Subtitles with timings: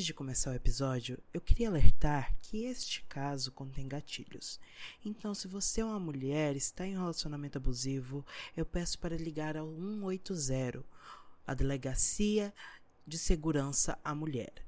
[0.00, 4.58] Antes de começar o episódio, eu queria alertar que este caso contém gatilhos.
[5.04, 8.24] Então, se você é uma mulher e está em um relacionamento abusivo,
[8.56, 10.82] eu peço para ligar ao 180,
[11.46, 12.50] a Delegacia
[13.06, 14.64] de Segurança à Mulher.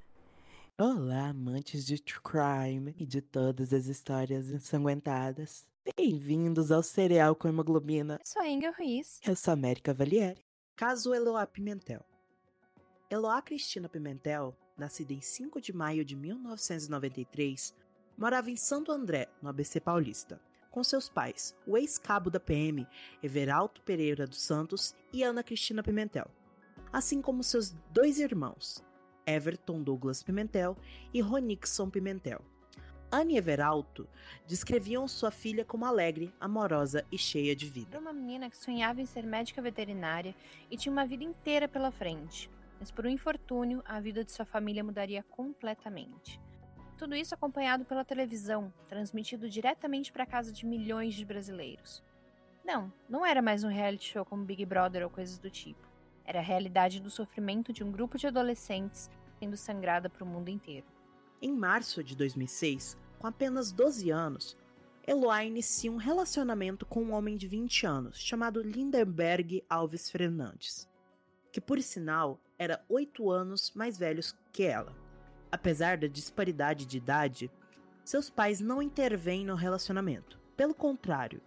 [0.78, 5.66] Olá, amantes de true crime e de todas as histórias ensanguentadas.
[5.96, 8.18] Bem-vindos ao Cereal com Hemoglobina.
[8.20, 9.18] Eu sou a Inga Ruiz.
[9.26, 10.44] Eu sou a América Valieri.
[10.76, 12.04] Caso Eloá Pimentel.
[13.08, 17.74] Eloá Cristina Pimentel, nascida em 5 de maio de 1993,
[18.16, 20.40] morava em Santo André, no ABC Paulista,
[20.70, 22.86] com seus pais, o ex-cabo da PM,
[23.22, 26.30] Everaldo Pereira dos Santos e Ana Cristina Pimentel,
[26.92, 28.82] assim como seus dois irmãos,
[29.26, 30.76] Everton Douglas Pimentel
[31.12, 32.42] e Ronixon Pimentel.
[33.10, 34.08] Anne e Everaldo
[34.46, 37.90] descreviam sua filha como alegre, amorosa e cheia de vida.
[37.90, 40.34] Era uma menina que sonhava em ser médica veterinária
[40.70, 42.50] e tinha uma vida inteira pela frente.
[42.82, 46.40] Mas por um infortúnio, a vida de sua família mudaria completamente.
[46.98, 52.02] Tudo isso acompanhado pela televisão, transmitido diretamente para a casa de milhões de brasileiros.
[52.64, 55.88] Não, não era mais um reality show como Big Brother ou coisas do tipo.
[56.24, 59.08] Era a realidade do sofrimento de um grupo de adolescentes
[59.38, 60.86] sendo sangrada para o mundo inteiro.
[61.40, 64.56] Em março de 2006, com apenas 12 anos,
[65.06, 70.90] Eloá inicia um relacionamento com um homem de 20 anos chamado Lindenberg Alves Fernandes,
[71.52, 74.96] que por sinal era 8 anos mais velhos que ela.
[75.50, 77.50] Apesar da disparidade de idade,
[78.04, 80.40] seus pais não intervêm no relacionamento.
[80.56, 81.42] Pelo contrário,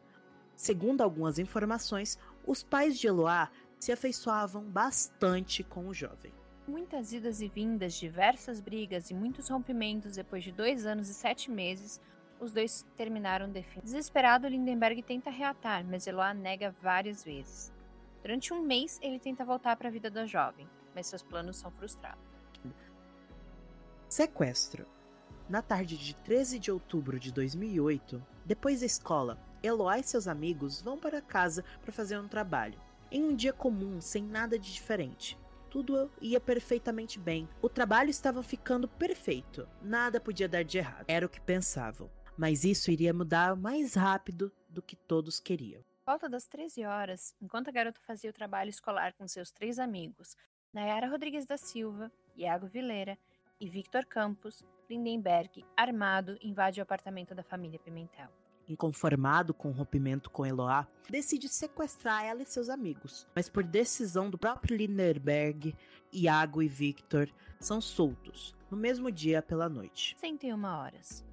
[0.55, 3.49] segundo algumas informações, os pais de Eloá
[3.79, 6.33] se afeiçoavam bastante com o jovem.
[6.67, 11.51] Muitas idas e vindas, diversas brigas e muitos rompimentos depois de dois anos e sete
[11.51, 12.01] meses,
[12.39, 13.85] os dois terminaram definitivamente.
[13.85, 17.71] Desesperado, Lindenberg tenta reatar, mas Eloá nega várias vezes.
[18.21, 21.69] Durante um mês, ele tenta voltar para a vida da jovem, mas seus planos são
[21.69, 22.23] frustrados.
[24.07, 24.87] Sequestro.
[25.47, 30.81] Na tarde de 13 de outubro de 2008, depois da escola, Eloá e seus amigos
[30.81, 32.79] vão para casa para fazer um trabalho.
[33.11, 35.37] Em um dia comum, sem nada de diferente.
[35.69, 37.49] Tudo ia perfeitamente bem.
[37.61, 39.67] O trabalho estava ficando perfeito.
[39.81, 41.05] Nada podia dar de errado.
[41.07, 42.09] Era o que pensavam.
[42.37, 45.83] Mas isso iria mudar mais rápido do que todos queriam.
[46.05, 50.35] Volta das 13 horas, enquanto a garota fazia o trabalho escolar com seus três amigos,
[50.75, 53.17] Nayara Rodrigues da Silva, Iago Vileira
[53.61, 58.29] e Victor Campos, Lindenberg, armado, invade o apartamento da família Pimentel
[58.67, 63.27] inconformado com o rompimento com Eloá, decide sequestrar ela e seus amigos.
[63.35, 65.75] Mas por decisão do próprio Lindenberg,
[66.11, 70.15] Iago e Victor são soltos no mesmo dia pela noite.
[70.17, 71.23] 101 horas.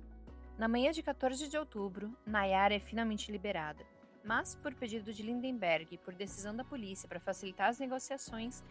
[0.59, 3.83] Na manhã de 14 de outubro, Nayara é finalmente liberada.
[4.23, 8.63] Mas, por pedido de Lindenberg e por decisão da polícia para facilitar as negociações,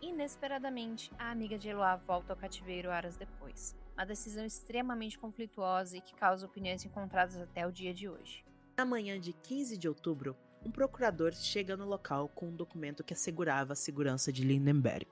[0.00, 6.00] inesperadamente a amiga de Eloá volta ao cativeiro horas depois uma decisão extremamente conflituosa e
[6.02, 8.44] que causa opiniões encontradas até o dia de hoje.
[8.76, 13.14] Na manhã de 15 de outubro, um procurador chega no local com um documento que
[13.14, 15.06] assegurava a segurança de Lindenberg.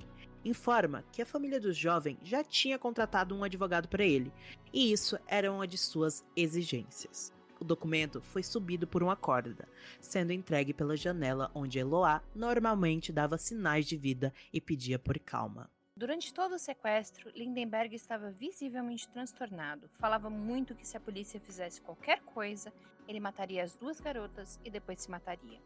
[0.45, 4.31] Informa que a família do jovem já tinha contratado um advogado para ele,
[4.71, 7.33] e isso era uma de suas exigências.
[7.65, 9.67] O documento foi subido por uma corda,
[9.99, 15.71] sendo entregue pela janela onde Eloá normalmente dava sinais de vida e pedia por calma.
[15.97, 19.89] Durante todo o sequestro, Lindenberg estava visivelmente transtornado.
[19.99, 22.71] Falava muito que se a polícia fizesse qualquer coisa,
[23.09, 25.59] ele mataria as duas garotas e depois se mataria.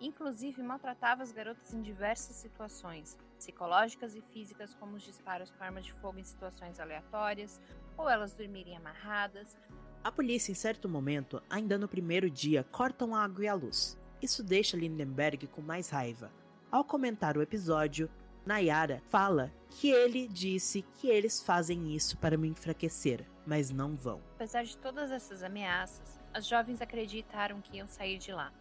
[0.00, 5.84] Inclusive, maltratava as garotas em diversas situações, psicológicas e físicas, como os disparos com armas
[5.84, 7.60] de fogo em situações aleatórias,
[7.96, 9.56] ou elas dormirem amarradas.
[10.04, 13.98] A polícia, em certo momento, ainda no primeiro dia, cortam a água e a luz.
[14.20, 16.30] Isso deixa Lindenberg com mais raiva.
[16.70, 18.10] Ao comentar o episódio,
[18.44, 24.20] Nayara fala que ele disse que eles fazem isso para me enfraquecer, mas não vão.
[24.34, 28.52] Apesar de todas essas ameaças, as jovens acreditaram que iam sair de lá.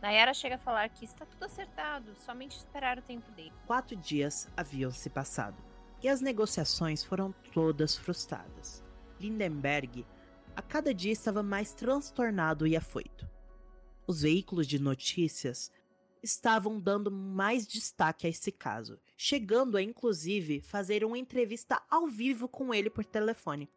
[0.00, 3.52] Nayara chega a falar que está tudo acertado, somente esperar o tempo dele.
[3.68, 5.62] Quatro dias haviam se passado
[6.02, 8.82] e as negociações foram todas frustradas.
[9.20, 10.04] Lindenberg
[10.54, 13.28] a cada dia estava mais transtornado e afoito.
[14.06, 15.70] Os veículos de notícias
[16.22, 22.48] estavam dando mais destaque a esse caso, chegando a inclusive fazer uma entrevista ao vivo
[22.48, 23.68] com ele por telefone.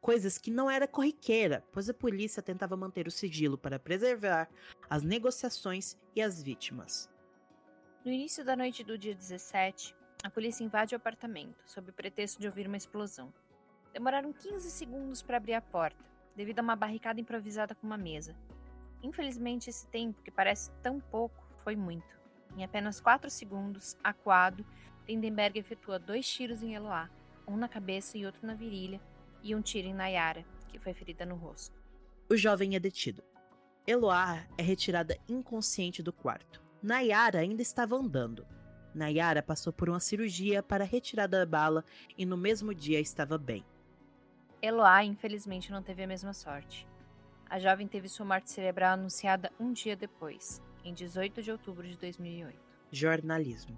[0.00, 4.48] Coisas que não era corriqueira, pois a polícia tentava manter o sigilo para preservar
[4.88, 7.08] as negociações e as vítimas.
[8.04, 12.40] No início da noite do dia 17, a polícia invade o apartamento, sob o pretexto
[12.40, 13.32] de ouvir uma explosão.
[13.92, 16.04] Demoraram 15 segundos para abrir a porta,
[16.36, 18.36] devido a uma barricada improvisada com uma mesa.
[19.02, 22.18] Infelizmente, esse tempo, que parece tão pouco, foi muito.
[22.56, 24.64] Em apenas 4 segundos, acuado,
[25.06, 27.10] Lindenberg efetua dois tiros em Eloá,
[27.46, 29.00] um na cabeça e outro na virilha,
[29.42, 31.78] e um tiro em Nayara, que foi ferida no rosto.
[32.30, 33.22] O jovem é detido.
[33.86, 36.62] Eloá é retirada inconsciente do quarto.
[36.82, 38.46] Nayara ainda estava andando.
[38.94, 41.84] Nayara passou por uma cirurgia para retirada da bala
[42.16, 43.64] e no mesmo dia estava bem.
[44.64, 46.88] Eloá, infelizmente, não teve a mesma sorte.
[47.50, 51.98] A jovem teve sua morte cerebral anunciada um dia depois, em 18 de outubro de
[51.98, 52.58] 2008.
[52.90, 53.76] Jornalismo.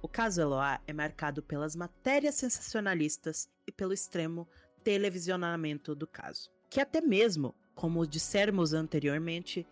[0.00, 4.48] O caso Eloá é marcado pelas matérias sensacionalistas e pelo extremo
[4.82, 9.66] televisionamento do caso, que até mesmo, como dissermos anteriormente,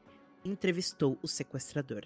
[0.44, 2.04] entrevistou o sequestrador.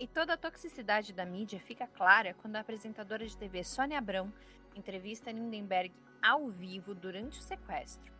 [0.00, 4.32] E toda a toxicidade da mídia fica clara quando a apresentadora de TV Sônia Abrão
[4.76, 5.92] entrevista Lindenberg
[6.22, 8.12] ao vivo durante o sequestro,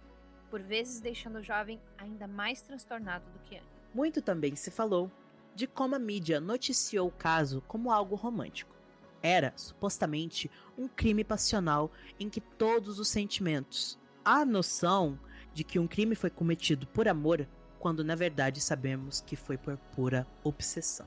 [0.51, 3.69] por vezes deixando o jovem ainda mais transtornado do que antes.
[3.95, 5.11] Muito também se falou
[5.55, 8.75] de como a mídia noticiou o caso como algo romântico.
[9.23, 13.99] Era, supostamente, um crime passional em que todos os sentimentos.
[14.25, 15.19] Há noção
[15.55, 17.49] de que um crime foi cometido por amor,
[17.79, 21.07] quando na verdade sabemos que foi por pura obsessão.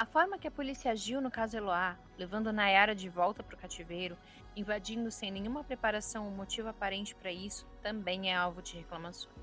[0.00, 3.58] A forma que a polícia agiu no caso Eloá, levando Nayara de volta para o
[3.58, 4.16] cativeiro,
[4.56, 9.36] invadindo sem nenhuma preparação ou motivo aparente para isso, também é alvo de reclamações.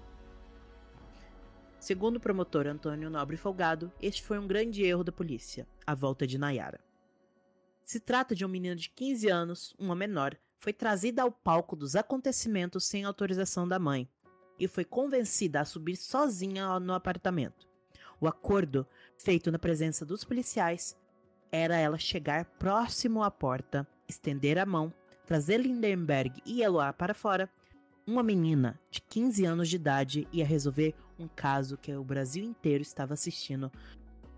[1.79, 6.25] Segundo o promotor Antônio Nobre Folgado, este foi um grande erro da polícia, a volta
[6.25, 6.79] de Nayara.
[7.85, 11.95] Se trata de um menino de 15 anos, uma menor, foi trazida ao palco dos
[11.95, 14.09] acontecimentos sem autorização da mãe
[14.57, 17.66] e foi convencida a subir sozinha no apartamento.
[18.19, 18.87] O acordo,
[19.17, 20.97] feito na presença dos policiais,
[21.51, 24.91] era ela chegar próximo à porta, estender a mão,
[25.25, 27.49] trazer Lindenberg e Eloá para fora.
[28.07, 32.81] Uma menina de 15 anos de idade ia resolver um caso que o Brasil inteiro
[32.81, 33.71] estava assistindo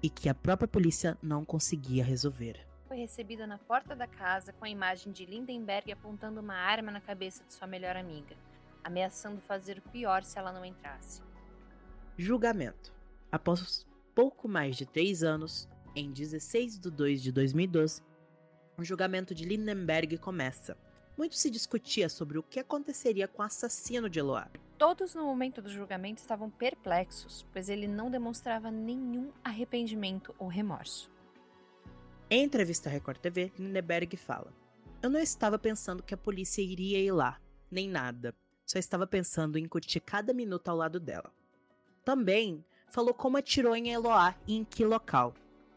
[0.02, 2.68] e que a própria polícia não conseguia resolver.
[2.88, 7.00] Foi recebida na porta da casa com a imagem de Lindenberg apontando uma arma na
[7.00, 8.36] cabeça de sua melhor amiga,
[8.84, 11.22] ameaçando fazer o pior se ela não entrasse.
[12.18, 12.99] Julgamento.
[13.31, 13.86] Após
[14.16, 18.02] pouco mais de três anos, em 16 de 2 de 2012,
[18.78, 20.76] o julgamento de Lindenberg começa.
[21.18, 24.50] Muito se discutia sobre o que aconteceria com o assassino de Eloá.
[24.78, 31.12] Todos no momento do julgamento estavam perplexos, pois ele não demonstrava nenhum arrependimento ou remorso.
[32.30, 34.54] Em entrevista à Record TV, Lindenberg fala:
[35.02, 37.40] Eu não estava pensando que a polícia iria ir lá,
[37.70, 38.34] nem nada.
[38.66, 41.31] Só estava pensando em curtir cada minuto ao lado dela.
[42.06, 45.34] Também falou como atirou em Eloá e em que local.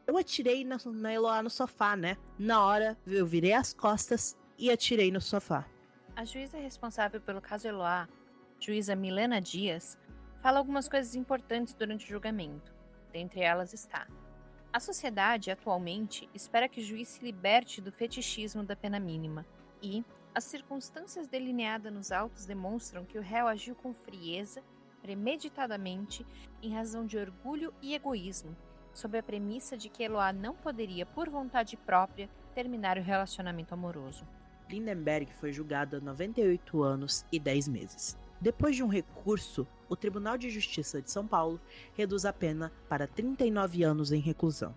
[0.06, 2.16] Eu atirei na, na Eloá no sofá, né?
[2.38, 5.66] Na hora, eu virei as costas e atirei no sofá.
[6.16, 8.08] A juíza responsável pelo caso Eloá,
[8.58, 9.98] juíza Milena Dias,
[10.42, 12.74] fala algumas coisas importantes durante o julgamento.
[13.12, 14.06] Dentre elas está:
[14.72, 19.46] a sociedade atualmente espera que o juiz se liberte do fetichismo da pena mínima
[19.82, 20.04] e
[20.34, 24.62] as circunstâncias delineadas nos autos demonstram que o réu agiu com frieza,
[25.02, 26.24] premeditadamente,
[26.62, 28.56] em razão de orgulho e egoísmo,
[28.94, 34.26] sob a premissa de que Eloá não poderia, por vontade própria, terminar o relacionamento amoroso.
[34.70, 38.16] Lindenberg foi julgado a 98 anos e 10 meses.
[38.40, 41.60] Depois de um recurso, o Tribunal de Justiça de São Paulo
[41.94, 44.74] reduz a pena para 39 anos em reclusão.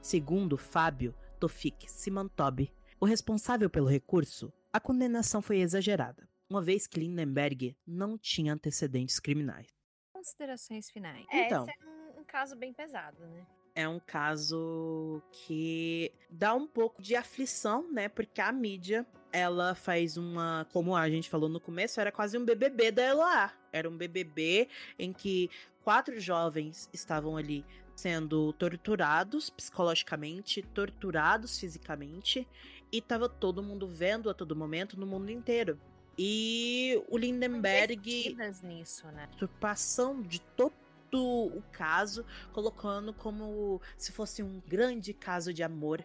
[0.00, 7.00] Segundo Fábio Tofik Simantobi, o responsável pelo recurso, a condenação foi exagerada, uma vez que
[7.00, 9.66] Lindenberg não tinha antecedentes criminais.
[10.12, 11.26] Considerações finais.
[11.32, 11.66] Então.
[11.66, 13.46] É, esse é um, um caso bem pesado, né?
[13.76, 18.08] é um caso que dá um pouco de aflição, né?
[18.08, 20.66] Porque a mídia, ela faz uma.
[20.72, 23.52] Como a gente falou no começo, era quase um BBB da Eloá.
[23.70, 25.50] Era um BBB em que
[25.84, 27.62] quatro jovens estavam ali
[27.94, 32.48] sendo torturados psicologicamente, torturados fisicamente,
[32.90, 35.78] e tava todo mundo vendo a todo momento no mundo inteiro.
[36.18, 38.36] E o Lindenberg.
[38.62, 39.28] nisso, né?
[39.36, 40.72] Turpação de todo
[41.12, 46.04] o caso, colocando como se fosse um grande caso de amor.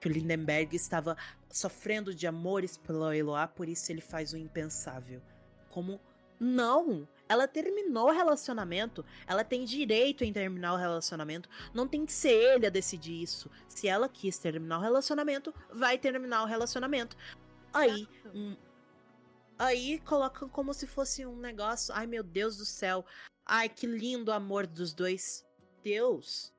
[0.00, 1.16] Que o Lindenberg estava
[1.48, 5.22] sofrendo de amores pela Eloá, por isso ele faz o impensável.
[5.70, 6.00] Como
[6.40, 12.12] não, ela terminou o relacionamento, ela tem direito em terminar o relacionamento, não tem que
[12.12, 13.48] ser ele a decidir isso.
[13.68, 17.16] Se ela quis terminar o relacionamento, vai terminar o relacionamento.
[17.72, 18.56] Aí, um,
[19.62, 23.04] aí colocam como se fosse um negócio, ai meu Deus do céu,
[23.44, 25.44] Ai, que lindo amor dos dois.
[25.82, 26.54] Deus.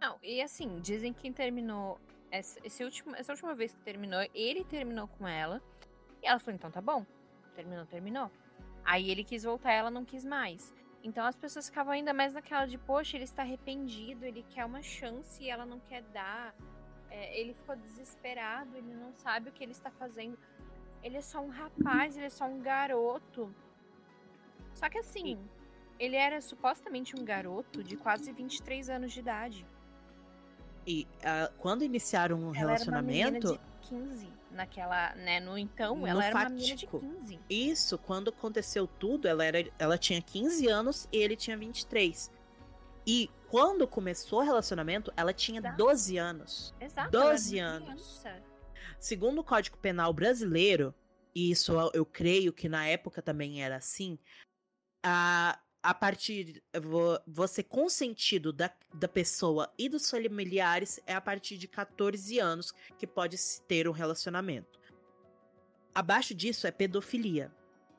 [0.00, 2.00] Não, e assim, dizem que terminou.
[2.30, 5.60] Essa, esse último, essa última vez que terminou, ele terminou com ela.
[6.22, 7.04] E ela falou: então tá bom.
[7.54, 8.30] Terminou, terminou.
[8.84, 10.72] Aí ele quis voltar, ela não quis mais.
[11.02, 14.82] Então as pessoas ficavam ainda mais naquela de: poxa, ele está arrependido, ele quer uma
[14.82, 16.54] chance e ela não quer dar.
[17.10, 20.38] É, ele ficou desesperado, ele não sabe o que ele está fazendo.
[21.02, 23.54] Ele é só um rapaz, ele é só um garoto.
[24.74, 25.38] Só que assim,
[25.98, 29.66] ele era supostamente um garoto de quase 23 anos de idade.
[30.86, 33.48] E uh, quando iniciaram um ela relacionamento.
[33.48, 35.40] Era uma de 15 naquela, né?
[35.40, 36.98] No então, ela no era fatídico.
[36.98, 37.40] uma menina de 15.
[37.48, 42.30] Isso, quando aconteceu tudo, ela, era, ela tinha 15 anos e ele tinha 23.
[43.06, 45.76] E quando começou o relacionamento, ela tinha Exato.
[45.76, 46.74] 12 anos.
[46.80, 47.10] Exato.
[47.10, 48.24] 12 anos.
[49.02, 50.94] Segundo o Código Penal brasileiro,
[51.34, 54.16] e isso eu, creio que na época também era assim,
[55.02, 56.62] a, a partir
[57.26, 63.04] você consentido da, da pessoa e dos familiares é a partir de 14 anos que
[63.04, 64.78] pode ter um relacionamento.
[65.92, 67.52] Abaixo disso é pedofilia,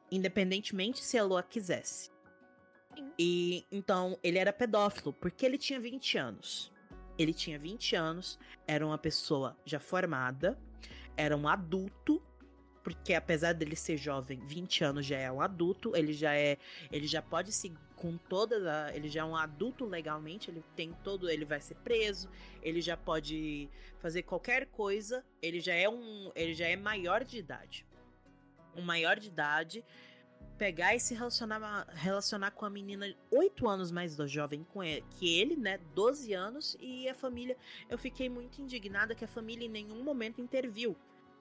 [0.10, 2.10] independentemente se a Lua quisesse.
[3.20, 6.73] E então ele era pedófilo porque ele tinha 20 anos.
[7.18, 10.58] Ele tinha 20 anos, era uma pessoa já formada,
[11.16, 12.22] era um adulto
[12.84, 16.58] porque apesar dele ser jovem, 20 anos já é um adulto, ele já é,
[16.92, 20.92] ele já pode se com todas a, ele já é um adulto legalmente, ele tem
[21.02, 22.30] todo, ele vai ser preso,
[22.62, 27.38] ele já pode fazer qualquer coisa, ele já é um, ele já é maior de
[27.38, 27.88] idade.
[28.76, 29.86] Um maior de idade
[30.58, 35.40] pegar e se relacionar, relacionar com a menina 8 anos mais jovem com ele, que
[35.40, 37.58] ele, né, 12 anos, e a família,
[37.90, 40.96] eu fiquei muito indignada que a família em nenhum momento interviu.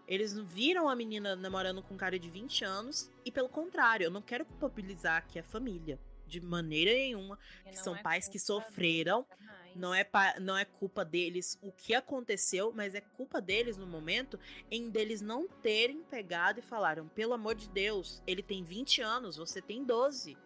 [0.08, 4.10] Eles viram a menina namorando com um cara de 20 anos e, pelo contrário, eu
[4.10, 9.26] não quero culpabilizar aqui a família de maneira nenhuma, que são é pais que sofreram.
[9.74, 10.06] Não é,
[10.40, 14.38] não é culpa deles o que aconteceu, mas é culpa deles no momento
[14.70, 19.36] em deles não terem pegado e falaram: pelo amor de Deus, ele tem 20 anos,
[19.36, 20.36] você tem 12.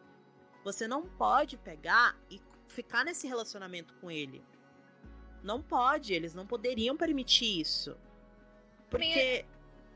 [0.65, 4.45] Você não pode pegar e ficar nesse relacionamento com ele.
[5.43, 7.97] Não pode, eles não poderiam permitir isso.
[8.91, 9.45] Porque.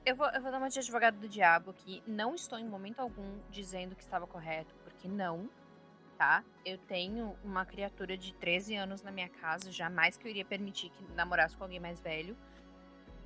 [0.07, 2.03] Eu vou, eu vou dar uma de advogado do diabo aqui.
[2.07, 5.51] Não estou em momento algum dizendo que estava correto, porque não,
[6.21, 6.45] tá?
[6.67, 10.91] Eu tenho uma criatura de 13 anos na minha casa, jamais que eu iria permitir
[10.91, 12.37] que namorasse com alguém mais velho,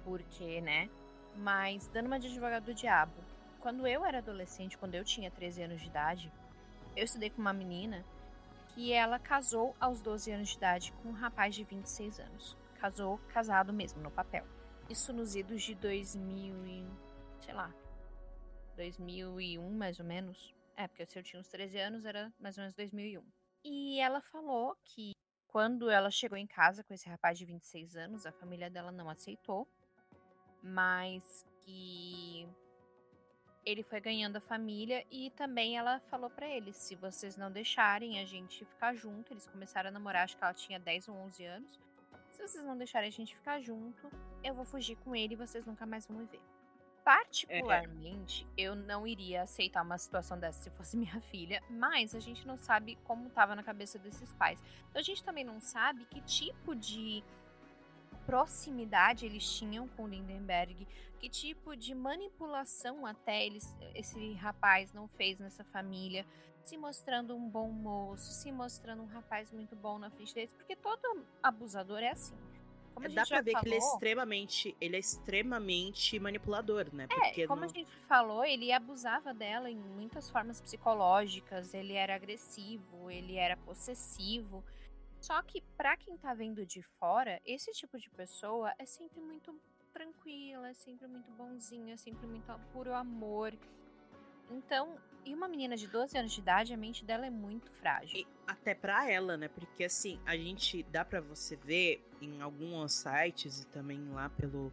[0.04, 0.88] porque, né?
[1.34, 3.12] Mas, dando uma de advogado do diabo,
[3.58, 6.32] quando eu era adolescente, quando eu tinha 13 anos de idade,
[6.94, 8.04] eu estudei com uma menina
[8.68, 12.56] que ela casou aos 12 anos de idade com um rapaz de 26 anos.
[12.78, 14.44] Casou, casado mesmo, no papel.
[14.88, 16.86] Isso nos idos de 2000 e...
[17.40, 17.74] sei lá,
[18.76, 20.54] 2001 mais ou menos.
[20.76, 23.24] É, porque se eu tinha uns 13 anos era mais ou menos 2001.
[23.64, 25.12] E ela falou que
[25.48, 29.08] quando ela chegou em casa com esse rapaz de 26 anos, a família dela não
[29.08, 29.68] aceitou,
[30.62, 32.48] mas que
[33.64, 38.20] ele foi ganhando a família e também ela falou para eles, se vocês não deixarem
[38.20, 41.44] a gente ficar junto, eles começaram a namorar, acho que ela tinha 10 ou 11
[41.44, 41.80] anos.
[42.32, 44.10] Se vocês não deixarem a gente ficar junto,
[44.42, 46.42] eu vou fugir com ele e vocês nunca mais vão me ver.
[47.04, 48.62] Particularmente, é.
[48.62, 52.56] eu não iria aceitar uma situação dessa se fosse minha filha, mas a gente não
[52.56, 54.58] sabe como estava na cabeça desses pais.
[54.88, 57.22] Então a gente também não sabe que tipo de
[58.24, 65.38] proximidade eles tinham com Lindenberg, que tipo de manipulação até eles, esse rapaz não fez
[65.38, 66.24] nessa família,
[66.62, 70.74] se mostrando um bom moço, se mostrando um rapaz muito bom na frente deles, porque
[70.74, 72.34] todo abusador é assim.
[72.94, 77.04] Como Dá pra ver falou, que ele é extremamente, ele é extremamente manipulador, né?
[77.10, 82.14] É, porque como a gente falou, ele abusava dela em muitas formas psicológicas, ele era
[82.14, 84.64] agressivo, ele era possessivo.
[85.20, 89.58] Só que para quem tá vendo de fora, esse tipo de pessoa é sempre muito
[89.92, 93.52] tranquila, é sempre muito bonzinho, é sempre muito puro amor.
[94.50, 98.18] Então, e uma menina de 12 anos de idade, a mente dela é muito frágil.
[98.18, 99.48] E até para ela, né?
[99.48, 104.72] Porque assim, a gente dá para você ver em alguns sites e também lá pelo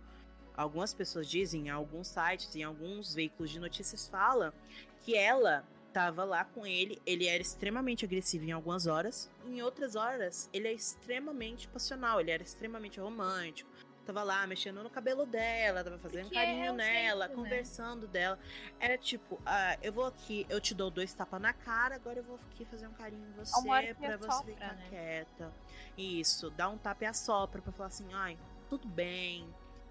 [0.56, 4.54] algumas pessoas dizem, em alguns sites, em alguns veículos de notícias fala
[5.00, 9.96] que ela tava lá com ele, ele era extremamente agressivo em algumas horas, em outras
[9.96, 13.70] horas ele é extremamente passional, ele era extremamente romântico,
[14.12, 17.44] tava lá mexendo no cabelo dela, tava fazendo Porque carinho é nela, jeito, né?
[17.44, 18.12] conversando né?
[18.12, 18.40] dela.
[18.80, 22.24] Era tipo, ah, eu vou aqui, eu te dou dois tapas na cara, agora eu
[22.24, 24.86] vou aqui fazer um carinho em você pra você sopra, ficar né?
[24.90, 25.54] quieta.
[25.98, 28.38] Isso, dá um tapa e assopra pra falar assim, ai,
[28.70, 29.48] tudo bem,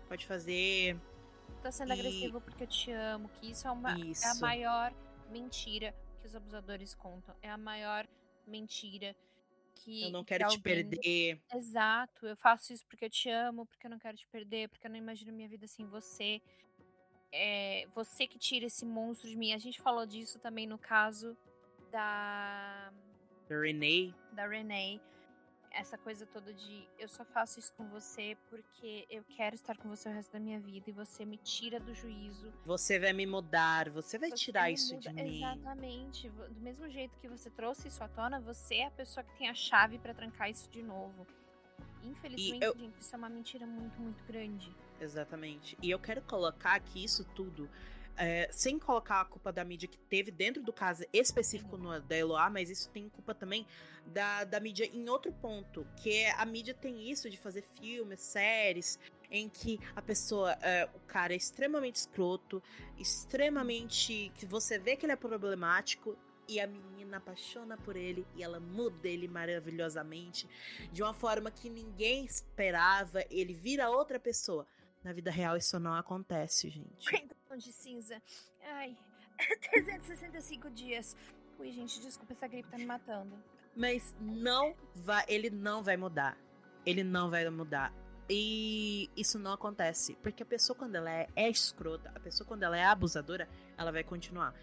[0.06, 0.98] pode fazer.
[1.62, 1.92] Tá sendo e...
[1.92, 4.24] agressivo porque eu te amo, que isso é, uma, isso.
[4.24, 4.92] é a maior
[5.30, 7.34] mentira que os abusadores contam.
[7.40, 8.06] É a maior
[8.46, 9.16] mentira
[9.84, 10.04] que.
[10.04, 11.40] Eu não quero que te perder.
[11.54, 14.86] Exato, eu faço isso porque eu te amo, porque eu não quero te perder, porque
[14.86, 16.40] eu não imagino minha vida sem você.
[17.32, 19.52] É você que tira esse monstro de mim.
[19.52, 21.36] A gente falou disso também no caso
[21.90, 22.92] da.
[23.48, 24.14] Da Renee.
[24.32, 25.00] Da Renee.
[25.70, 29.88] Essa coisa toda de eu só faço isso com você porque eu quero estar com
[29.88, 32.52] você o resto da minha vida e você me tira do juízo.
[32.66, 35.36] Você vai me mudar, você vai Você tirar isso muda- de mim.
[35.36, 36.28] Exatamente.
[36.28, 39.48] Do mesmo jeito que você trouxe isso à tona, você é a pessoa que tem
[39.48, 41.26] a chave pra trancar isso de novo.
[42.02, 44.74] Infelizmente, eu- gente, isso é uma mentira muito, muito grande.
[45.00, 45.76] Exatamente.
[45.82, 47.68] E eu quero colocar que isso tudo,
[48.20, 52.14] é, sem colocar a culpa da mídia que teve dentro do caso específico no, da
[52.14, 53.66] Eloá, mas isso tem culpa também
[54.04, 58.20] da, da mídia em outro ponto, que é a mídia tem isso de fazer filmes,
[58.20, 58.98] séries,
[59.30, 62.62] em que a pessoa, é, o cara é extremamente escroto,
[62.98, 64.30] extremamente.
[64.34, 66.16] que você vê que ele é problemático.
[66.48, 70.48] E a menina apaixona por ele e ela muda ele maravilhosamente
[70.90, 73.24] de uma forma que ninguém esperava.
[73.30, 74.66] Ele vira outra pessoa.
[75.04, 77.08] Na vida real, isso não acontece, gente.
[77.56, 78.22] De cinza.
[78.62, 78.96] Ai,
[79.70, 81.16] 365 dias.
[81.58, 83.36] Ui, gente, desculpa, essa gripe tá me matando.
[83.76, 86.36] Mas não vai, ele não vai mudar.
[86.86, 87.92] Ele não vai mudar.
[88.28, 90.14] E isso não acontece.
[90.22, 93.90] Porque a pessoa, quando ela é, é escrota, a pessoa, quando ela é abusadora, ela
[93.90, 94.54] vai continuar.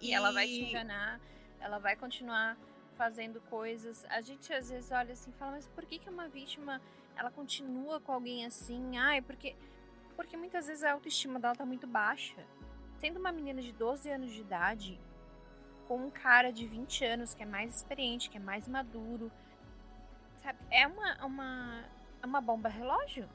[0.00, 1.20] E ela vai te enganar,
[1.60, 2.56] ela vai continuar
[2.96, 4.04] fazendo coisas.
[4.08, 6.80] A gente às vezes olha assim e fala, mas por que, que uma vítima
[7.14, 8.96] ela continua com alguém assim?
[8.96, 9.54] Ai, porque.
[10.16, 12.44] Porque muitas vezes a autoestima dela tá muito baixa.
[12.98, 15.00] Sendo uma menina de 12 anos de idade,
[15.88, 19.30] com um cara de 20 anos que é mais experiente, que é mais maduro.
[20.42, 20.58] Sabe?
[20.70, 21.84] É uma, uma,
[22.22, 23.28] é uma bomba relógio.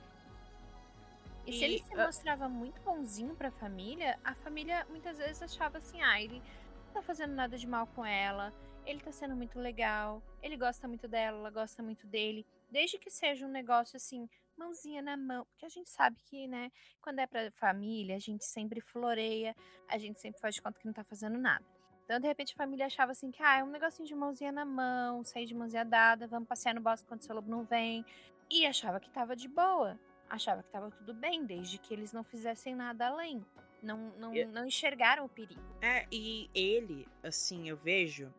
[1.46, 5.41] E, se E, ele se ah, mostrava muito bonzinho pra família, a família muitas vezes
[5.41, 6.41] achava assim, ah, ele
[6.88, 8.53] não tá fazendo nada de mal com ela,
[8.86, 12.46] ele tá sendo muito legal, ele gosta muito dela, ela gosta muito dele.
[12.69, 16.72] Desde que seja um negócio assim, mãozinha na mão, porque a gente sabe que, né,
[17.02, 19.56] quando é pra família, a gente sempre floreia,
[19.88, 21.64] a gente sempre faz de conta que não tá fazendo nada.
[22.06, 24.64] Então, de repente, a família achava assim que, ah, é um negocinho de mãozinha na
[24.64, 28.06] mão, sair de mãozinha dada, vamos passear no bosque quando o seu lobo não vem.
[28.50, 30.00] E achava que tava de boa.
[30.30, 33.46] Achava que tava tudo bem, desde que eles não fizessem nada além.
[33.84, 34.46] Não, não, É.
[34.46, 35.62] não enxergaram o perigo.
[35.82, 38.34] É, e ele, assim, eu vejo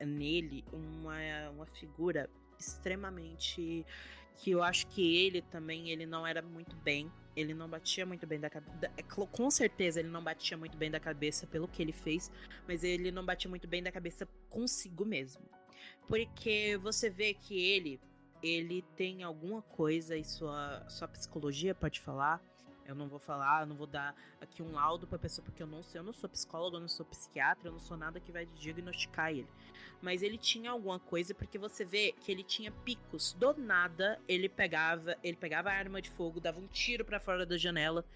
[0.00, 3.84] nele uma, uma figura extremamente.
[4.38, 7.10] Que eu acho que ele também, ele não era muito bem.
[7.36, 8.90] Ele não batia muito bem da cabeça.
[9.30, 12.32] Com certeza ele não batia muito bem da cabeça pelo que ele fez,
[12.66, 15.42] mas ele não batia muito bem da cabeça consigo mesmo.
[16.08, 18.00] Porque você vê que ele,
[18.42, 22.40] ele tem alguma coisa e sua, sua psicologia pode falar.
[22.88, 25.82] Eu não vou falar, não vou dar aqui um laudo pra pessoa, porque eu não
[25.82, 28.46] sei, eu não sou psicóloga, eu não sou psiquiatra, eu não sou nada que vai
[28.46, 29.46] diagnosticar ele.
[30.00, 33.34] Mas ele tinha alguma coisa, porque você vê que ele tinha picos.
[33.34, 37.44] Do nada, ele pegava, ele pegava a arma de fogo, dava um tiro pra fora
[37.44, 38.06] da janela.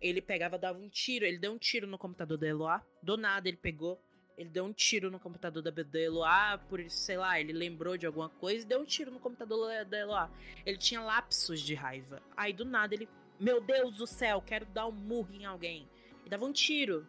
[0.00, 2.82] Ele pegava, dava um tiro, ele deu um tiro no computador da Eloá.
[3.02, 4.00] Do nada ele pegou,
[4.38, 8.06] ele deu um tiro no computador da, da Eloá, por, sei lá, ele lembrou de
[8.06, 10.30] alguma coisa e deu um tiro no computador da- da Eloá.
[10.64, 12.22] Ele tinha lapsos de raiva.
[12.34, 13.08] Aí do nada ele,
[13.42, 15.88] meu Deus do céu, quero dar um murro em alguém.
[16.24, 17.06] E dava um tiro.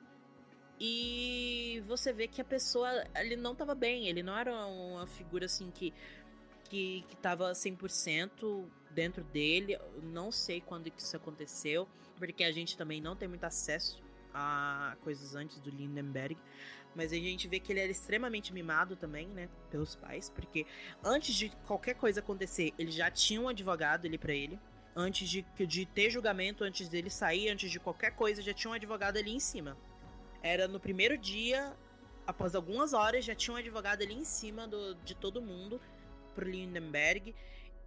[0.80, 5.46] E você vê que a pessoa, ele não tava bem, ele não era uma figura
[5.46, 5.94] assim que
[6.74, 9.78] que, que tava 100% dentro dele.
[10.02, 14.02] Não sei quando isso aconteceu, porque a gente também não tem muito acesso
[14.34, 16.36] a coisas antes do Lindenberg.
[16.96, 20.66] Mas a gente vê que ele era extremamente mimado também, né, pelos pais, porque
[21.04, 24.60] antes de qualquer coisa acontecer, ele já tinha um advogado ali pra ele.
[24.96, 28.74] Antes de, de ter julgamento, antes dele sair, antes de qualquer coisa, já tinha um
[28.74, 29.78] advogado ali em cima.
[30.42, 31.76] Era no primeiro dia,
[32.28, 35.82] após algumas horas, já tinha um advogado ali em cima do, de todo mundo
[36.36, 37.34] pro Lindenberg.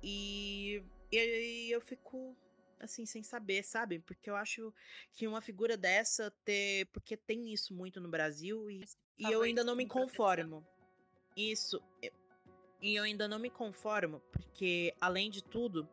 [0.03, 2.37] E, e eu fico
[2.81, 3.99] assim, sem saber, sabe?
[4.01, 4.73] Porque eu acho
[5.14, 6.87] que uma figura dessa ter.
[6.87, 8.85] Porque tem isso muito no Brasil e,
[9.19, 10.66] e eu ainda não me conformo.
[11.37, 11.83] Isso.
[12.81, 15.88] E eu ainda não me conformo, porque, além de tudo,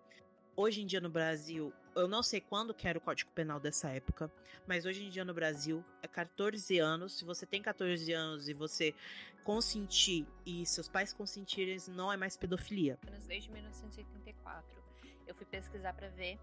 [0.55, 3.89] hoje em dia no Brasil, eu não sei quando que era o Código Penal dessa
[3.89, 4.31] época,
[4.67, 7.17] mas hoje em dia no Brasil é 14 anos.
[7.17, 8.93] Se você tem 14 anos e você
[9.43, 12.97] consentir e seus pais consentirem, não é mais pedofilia.
[13.27, 14.81] desde 1984.
[15.27, 16.37] Eu fui pesquisar pra ver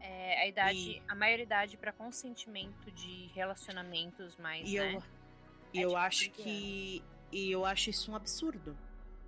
[0.00, 4.94] é, a idade, E- a maioridade pra consentimento de relacionamentos mais, E né?
[4.94, 4.98] eu,
[5.80, 7.04] É eu tipo acho 15 que.
[7.30, 8.76] E eu acho isso um absurdo.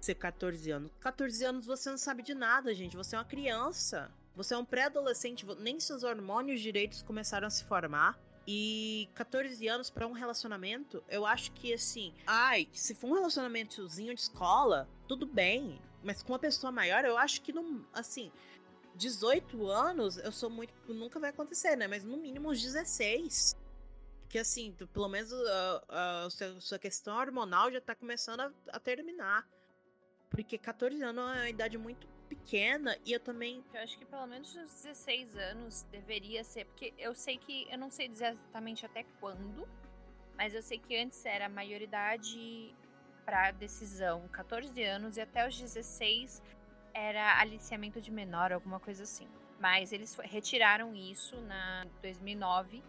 [0.01, 0.91] Ser 14 anos.
[1.01, 2.97] 14 anos você não sabe de nada, gente.
[2.97, 4.11] Você é uma criança.
[4.35, 5.47] Você é um pré-adolescente.
[5.59, 8.19] Nem seus hormônios direitos começaram a se formar.
[8.47, 12.13] E 14 anos pra um relacionamento, eu acho que assim.
[12.27, 15.81] Ai, se for um relacionamentozinho de escola, tudo bem.
[16.03, 17.87] Mas com uma pessoa maior, eu acho que não.
[17.93, 18.31] Assim.
[18.97, 20.73] 18 anos, eu sou muito.
[20.93, 21.89] Nunca vai acontecer, né?
[21.89, 23.57] Mas no mínimo uns 16.
[24.21, 28.53] Porque assim, tu- pelo menos a, a sua, sua questão hormonal já tá começando a,
[28.73, 29.49] a terminar.
[30.29, 33.65] Porque 14 anos é uma idade muito pequena e eu também.
[33.73, 37.67] Eu acho que pelo menos uns 16 anos deveria ser, porque eu sei que.
[37.71, 39.69] Eu não sei dizer exatamente até quando,
[40.37, 42.75] mas eu sei que antes era a maioridade
[43.25, 46.43] para decisão 14 anos e até os 16
[46.93, 49.27] era aliciamento de menor, alguma coisa assim.
[49.59, 52.83] Mas eles retiraram isso na 2009.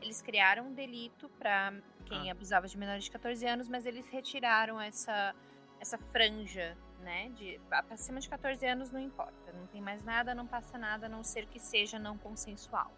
[0.00, 1.74] Eles criaram um delito para
[2.06, 2.32] quem ah.
[2.32, 5.34] abusava de menores de 14 anos, mas eles retiraram essa
[5.80, 7.30] essa franja, né?
[7.30, 11.08] De acima de 14 anos não importa, não tem mais nada, não passa nada, a
[11.08, 12.92] não ser que seja não consensual.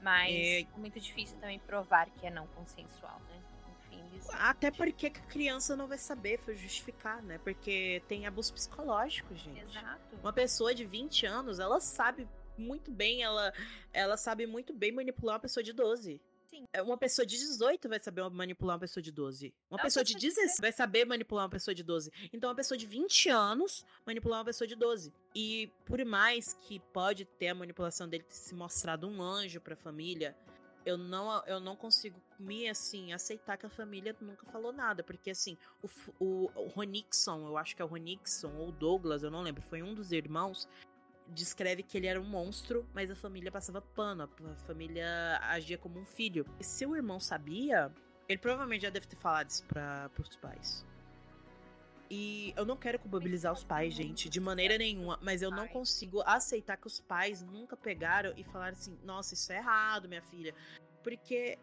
[0.00, 3.42] Mas é, é muito difícil também provar que é não consensual, né?
[4.32, 7.38] Até porque a criança não vai saber justificar, né?
[7.38, 9.78] Porque tem abuso psicológico, gente.
[9.78, 10.16] Exato.
[10.20, 12.26] Uma pessoa de 20 anos, ela sabe
[12.58, 13.52] muito bem, ela,
[13.92, 16.20] ela sabe muito bem manipular uma pessoa de 12.
[16.56, 16.66] Sim.
[16.72, 19.54] É, uma pessoa de 18 vai saber manipular uma pessoa de 12.
[19.70, 22.10] Uma pessoa de 16 vai saber manipular uma pessoa de 12.
[22.32, 25.12] Então, uma pessoa de 20 anos manipular uma pessoa de 12.
[25.34, 29.76] E por mais que pode ter a manipulação dele ter se mostrado um anjo pra
[29.76, 30.34] família,
[30.86, 35.02] eu não, eu não consigo me, assim, aceitar que a família nunca falou nada.
[35.02, 35.88] Porque, assim, o,
[36.18, 39.82] o, o Ronixon, eu acho que é o Ronixon ou Douglas, eu não lembro, foi
[39.82, 40.68] um dos irmãos,
[41.28, 45.98] descreve que ele era um monstro, mas a família passava pano, a família agia como
[45.98, 46.46] um filho.
[46.58, 47.92] E se o irmão sabia,
[48.28, 50.84] ele provavelmente já deve ter falado isso para os pais.
[52.08, 56.22] E eu não quero culpabilizar os pais, gente, de maneira nenhuma, mas eu não consigo
[56.22, 60.54] aceitar que os pais nunca pegaram e falaram assim: nossa, isso é errado, minha filha.
[61.02, 61.58] Porque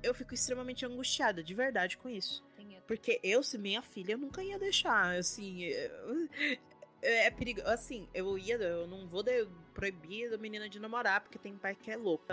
[0.00, 2.44] eu fico extremamente angustiada, de verdade, com isso.
[2.86, 5.70] Porque eu, se minha filha, eu nunca ia deixar, assim.
[7.02, 7.66] É perigoso.
[7.68, 8.56] Assim, eu ia.
[8.56, 12.24] Eu não vou de, proibir a menina de namorar, porque tem pai que é louco.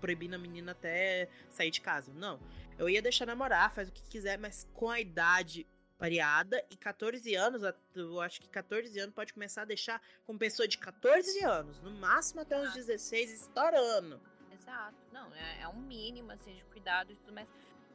[0.00, 2.12] Proibindo a menina até sair de casa.
[2.14, 2.40] Não.
[2.78, 5.66] Eu ia deixar namorar, faz o que quiser, mas com a idade
[5.98, 7.62] variada e 14 anos,
[7.94, 11.90] eu acho que 14 anos pode começar a deixar com pessoa de 14 anos, no
[11.90, 14.18] máximo até uns 16 estourando.
[14.50, 14.96] Exato.
[15.12, 17.46] Não, é, é um mínimo assim de cuidado e tudo mais.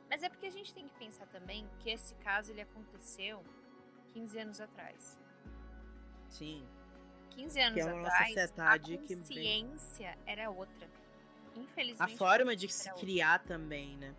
[0.07, 3.43] Mas é porque a gente tem que pensar também que esse caso ele aconteceu
[4.13, 5.19] 15 anos atrás.
[6.29, 6.65] Sim.
[7.31, 10.87] 15 anos que é uma atrás, sociedade a consciência que era outra.
[11.55, 12.13] Infelizmente.
[12.13, 13.57] A forma de se criar outra.
[13.57, 14.13] também, né?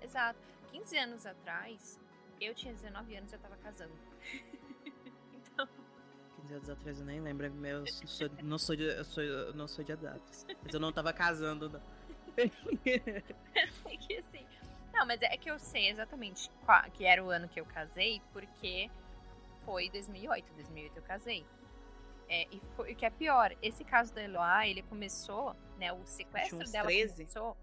[0.00, 0.38] Exato.
[0.70, 2.00] 15 anos atrás,
[2.40, 3.92] eu tinha 19 anos e eu tava casando.
[5.32, 5.68] então.
[6.42, 7.50] 15 anos atrás eu nem lembro.
[7.52, 10.46] Meu, sou, não, sou de, eu sou, eu não sou de datas.
[10.62, 11.82] Mas eu não tava casando, não.
[12.36, 12.50] eu
[13.98, 14.46] que assim.
[14.92, 18.20] Não, mas é que eu sei exatamente qual, que era o ano que eu casei,
[18.32, 18.90] porque
[19.64, 20.52] foi 2008.
[20.54, 21.46] 2008 eu casei.
[22.28, 25.92] É, e foi, o que é pior, esse caso da Eloá, ele começou, né?
[25.92, 27.14] O sequestro dela 13?
[27.14, 27.56] começou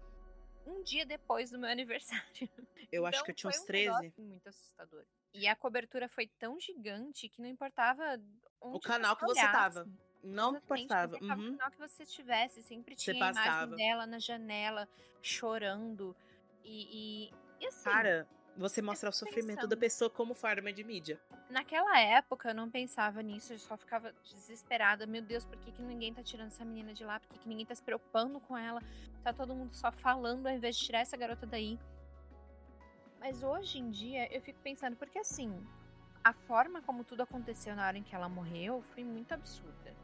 [0.66, 2.48] um dia depois do meu aniversário.
[2.92, 4.14] Eu então, acho que eu tinha uns 13.
[4.18, 5.04] Um muito assustador.
[5.32, 8.20] E a cobertura foi tão gigante que não importava
[8.60, 9.86] o canal que você tava.
[10.22, 11.18] Não Exatamente, importava.
[11.20, 11.54] Não uhum.
[11.54, 14.88] O canal que você tivesse, sempre tinha você a imagem dela na janela,
[15.22, 16.16] chorando.
[16.62, 17.84] E, e, e assim.
[17.84, 21.20] Cara, você mostrar o sofrimento da pessoa como forma de mídia.
[21.48, 25.06] Naquela época eu não pensava nisso, eu só ficava desesperada.
[25.06, 27.18] Meu Deus, por que, que ninguém tá tirando essa menina de lá?
[27.20, 28.82] Por que, que ninguém tá se preocupando com ela?
[29.22, 31.78] Tá todo mundo só falando ao invés de tirar essa garota daí.
[33.18, 35.54] Mas hoje em dia eu fico pensando, porque assim,
[36.22, 39.94] a forma como tudo aconteceu na hora em que ela morreu foi muito absurda.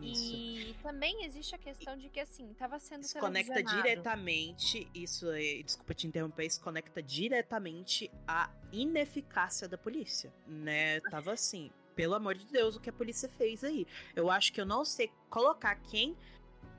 [0.00, 0.34] Isso.
[0.34, 5.62] E também existe a questão de que, assim, estava sendo Isso conecta diretamente, isso, é,
[5.62, 11.00] desculpa te interromper, isso conecta diretamente à ineficácia da polícia, né?
[11.02, 13.86] Tava assim, pelo amor de Deus, o que a polícia fez aí.
[14.16, 16.16] Eu acho que eu não sei colocar quem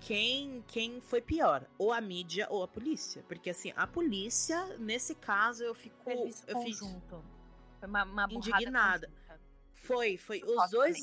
[0.02, 5.16] quem quem foi pior, ou a mídia ou a polícia, porque assim, a polícia, nesse
[5.16, 6.80] caso eu fico eu fiz
[7.80, 9.10] foi uma, uma indignada.
[9.74, 10.98] Foi, foi os dois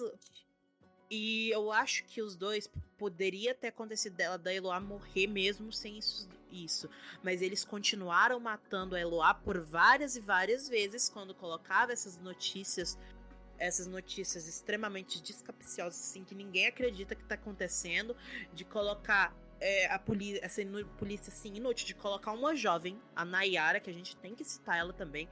[1.11, 5.99] e eu acho que os dois poderia ter acontecido dela da Eloá morrer mesmo sem
[5.99, 6.89] isso, isso.
[7.23, 12.97] Mas eles continuaram matando a Eloá por várias e várias vezes quando colocava essas notícias,
[13.59, 18.17] essas notícias extremamente descapciosas, assim, que ninguém acredita que tá acontecendo,
[18.55, 20.63] de colocar é, a polícia, essa
[20.97, 24.79] polícia assim, inútil, de colocar uma jovem, a Nayara, que a gente tem que citar
[24.79, 25.29] ela também,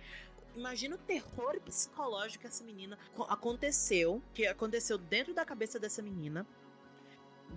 [0.58, 6.44] Imagina o terror psicológico que essa menina aconteceu, que aconteceu dentro da cabeça dessa menina,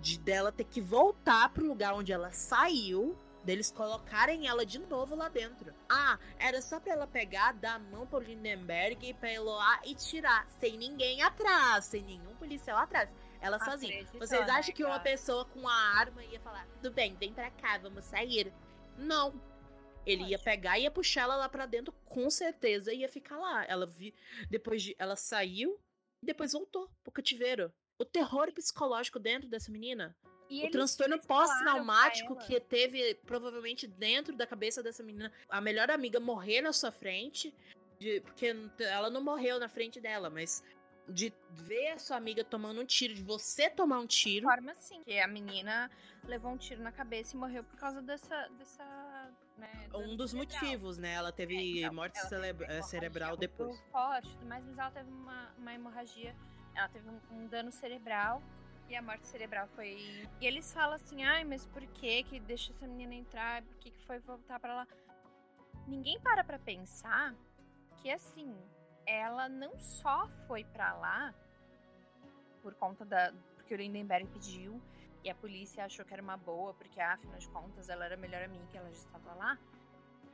[0.00, 5.16] de dela ter que voltar pro lugar onde ela saiu, deles colocarem ela de novo
[5.16, 5.74] lá dentro.
[5.88, 9.96] Ah, era só pra ela pegar, dar a mão pro Lindenberg e pra Eloá e
[9.96, 13.10] tirar, sem ninguém atrás, sem nenhum policial atrás.
[13.40, 14.06] Ela sozinha.
[14.16, 17.78] Vocês acham que uma pessoa com a arma ia falar: tudo bem, vem pra cá,
[17.78, 18.52] vamos sair?
[18.96, 19.34] Não.
[20.06, 23.64] Ele ia pegar e ia puxar ela lá para dentro, com certeza ia ficar lá.
[23.66, 24.14] Ela vi,
[24.50, 25.78] depois de, ela saiu
[26.22, 27.72] e depois voltou pro cativeiro.
[27.98, 30.16] o terror psicológico dentro dessa menina.
[30.50, 35.32] E o transtorno pós-traumático que teve provavelmente dentro da cabeça dessa menina.
[35.48, 37.54] A melhor amiga morrer na sua frente.
[38.00, 40.60] de- porque ela não morreu na frente dela, mas
[41.08, 44.44] de ver a sua amiga tomando um tiro, de você tomar um tiro.
[44.48, 45.04] forma sim.
[45.04, 45.88] Que a menina
[46.24, 48.48] levou um tiro na cabeça e morreu por causa dessa.
[48.58, 49.30] dessa
[49.62, 50.60] né, Um dos cerebral.
[50.62, 51.12] motivos, né?
[51.14, 53.80] Ela teve É, então, morte ela cele- teve cerebral depois.
[53.90, 56.34] forte, mas ela teve uma, uma hemorragia.
[56.74, 58.42] Ela teve um, um dano cerebral.
[58.88, 60.28] E a morte cerebral foi.
[60.40, 63.62] E eles falam assim: ai, mas por que que deixa essa menina entrar?
[63.62, 64.86] Por que, que foi voltar pra lá?
[65.86, 67.34] Ninguém para pra pensar
[67.98, 68.54] que, assim,
[69.06, 71.34] ela não só foi pra lá
[72.62, 73.32] por conta da.
[73.56, 74.80] Porque o Lindenberg pediu
[75.24, 78.18] e a polícia achou que era uma boa, porque afinal de contas ela era a
[78.18, 79.58] melhor amiga ela já estava lá.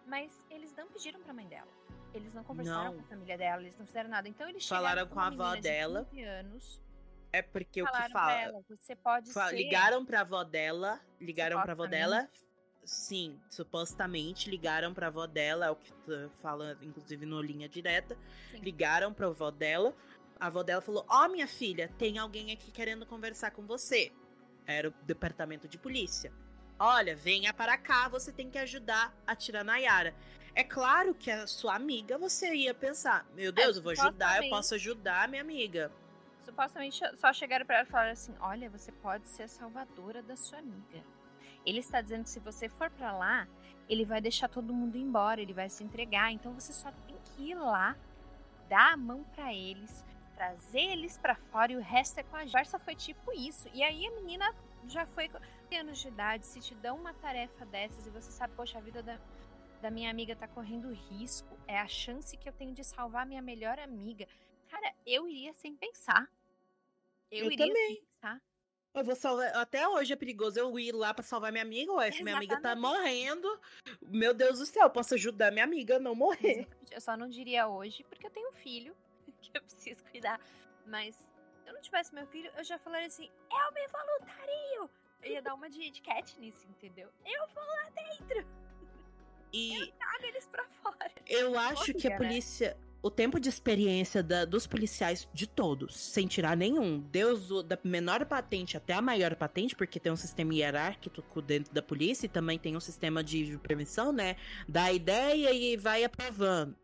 [0.07, 1.69] Mas eles não pediram pra mãe dela.
[2.15, 2.95] Eles não conversaram Não.
[2.95, 4.27] com a família dela, eles não fizeram nada.
[4.29, 6.05] Então eles Falaram chegaram com a avó de dela.
[6.11, 6.81] 15 anos,
[7.31, 8.33] É porque o que pra fala.
[8.33, 9.57] ela, você pode fa- ser...
[9.57, 10.99] Ligaram pra avó dela.
[11.21, 12.27] Ligaram pra avó dela.
[12.85, 18.17] Sim, supostamente ligaram pra avó dela, é o que t- fala, inclusive, no linha direta.
[18.51, 18.61] Sim.
[18.61, 19.95] Ligaram pra avó dela.
[20.41, 24.11] A avó dela falou: Ó, minha filha, tem alguém aqui querendo conversar com você.
[24.69, 26.31] Era o departamento de polícia.
[26.79, 30.15] Olha, venha para cá, você tem que ajudar a tirar Nayara.
[30.55, 34.51] É claro que a sua amiga, você ia pensar: Meu Deus, eu vou ajudar, eu
[34.51, 35.91] posso ajudar a minha amiga.
[36.45, 40.37] Supostamente só chegaram pra ela e falaram assim: Olha, você pode ser a salvadora da
[40.37, 41.03] sua amiga.
[41.65, 43.49] Ele está dizendo que se você for pra lá,
[43.89, 46.31] ele vai deixar todo mundo embora, ele vai se entregar.
[46.31, 47.97] Então você só tem que ir lá,
[48.69, 50.05] dar a mão pra eles,
[50.39, 52.51] trazer eles pra fora e o resto é com a gente.
[52.51, 53.69] A conversa foi tipo isso.
[53.75, 54.55] E aí a menina
[54.87, 56.47] já foi com 15 anos de idade.
[56.47, 59.19] Se te dão uma tarefa dessas e você sabe, poxa, a vida da,
[59.83, 63.43] da minha amiga tá correndo risco, é a chance que eu tenho de salvar minha
[63.43, 64.29] melhor amiga.
[64.71, 66.29] Cara, eu iria sem pensar.
[67.33, 67.87] Eu, Eu iria também.
[67.97, 68.41] sem pensar.
[68.95, 69.57] Eu vou salvar.
[69.57, 71.93] Até hoje é perigoso eu ir lá pra salvar minha amiga.
[71.95, 73.49] Ué, se minha amiga tá morrendo,
[74.03, 76.61] meu Deus do céu, eu posso ajudar minha amiga a não morrer.
[76.61, 76.95] Exatamente.
[76.95, 78.95] Eu só não diria hoje, porque eu tenho um filho
[79.53, 80.41] que eu preciso cuidar.
[80.87, 84.91] Mas se eu não tivesse meu filho, eu já falaria assim: eu me voluntario!
[85.23, 87.09] Eu ia dar uma de, de Katniss, entendeu?
[87.27, 88.47] Eu vou lá dentro,
[89.53, 91.11] E trago eles pra fora.
[91.27, 92.27] eu acho que a Olha, né?
[92.29, 92.77] polícia.
[93.01, 97.01] O tempo de experiência da- dos policiais, de todos, sem tirar nenhum,
[97.51, 101.81] o- da menor patente até a maior patente, porque tem um sistema hierárquico dentro da
[101.81, 104.37] polícia e também tem um sistema de permissão, né?
[104.69, 106.77] Dá ideia e vai aprovando.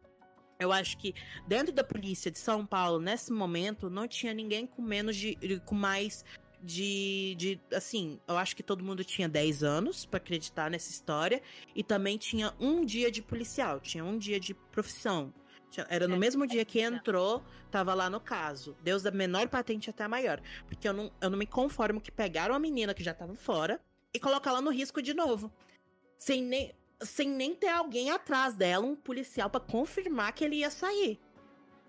[0.64, 1.14] Eu acho que
[1.46, 5.36] dentro da polícia de São Paulo, nesse momento, não tinha ninguém com menos de.
[5.64, 6.24] com mais
[6.62, 7.34] de.
[7.36, 11.42] de assim, eu acho que todo mundo tinha 10 anos pra acreditar nessa história.
[11.74, 15.32] E também tinha um dia de policial, tinha um dia de profissão.
[15.70, 18.76] Tinha- Era no É, mesmo dia que entrou, tava lá no caso.
[18.82, 20.40] Deus da menor patente até a maior.
[20.66, 23.80] Porque eu não, eu não me conformo que pegaram a menina que já tava fora
[24.14, 25.52] e colocaram ela no risco de novo.
[26.18, 26.72] Sem nem,
[27.04, 31.20] sem nem ter alguém atrás dela, um policial, pra confirmar que ele ia sair.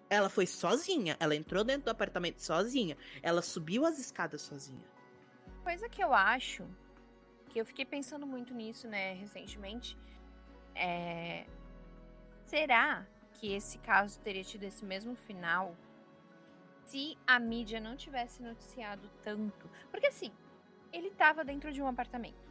[0.10, 1.17] Ela foi sozinha.
[1.19, 2.97] Ela entrou dentro do apartamento sozinha.
[3.21, 4.86] Ela subiu as escadas sozinha.
[5.63, 6.63] Coisa que eu acho,
[7.49, 9.97] que eu fiquei pensando muito nisso, né, recentemente,
[10.75, 11.45] é.
[12.45, 15.75] Será que esse caso teria tido esse mesmo final
[16.86, 19.69] se a mídia não tivesse noticiado tanto?
[19.89, 20.32] Porque assim,
[20.93, 22.44] ele tava dentro de um apartamento?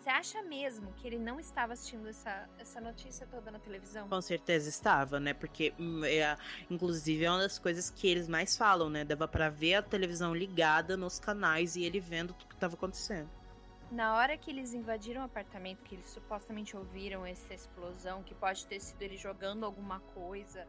[0.00, 4.08] Você acha mesmo que ele não estava assistindo essa, essa notícia toda na televisão?
[4.08, 5.32] Com certeza estava, né?
[5.34, 6.36] Porque, hum, é,
[6.68, 9.04] inclusive, é uma das coisas que eles mais falam, né?
[9.04, 13.30] Dava pra ver a televisão ligada nos canais e ele vendo tudo que tava acontecendo.
[13.90, 18.66] Na hora que eles invadiram o apartamento, que eles supostamente ouviram essa explosão, que pode
[18.66, 20.68] ter sido ele jogando alguma coisa.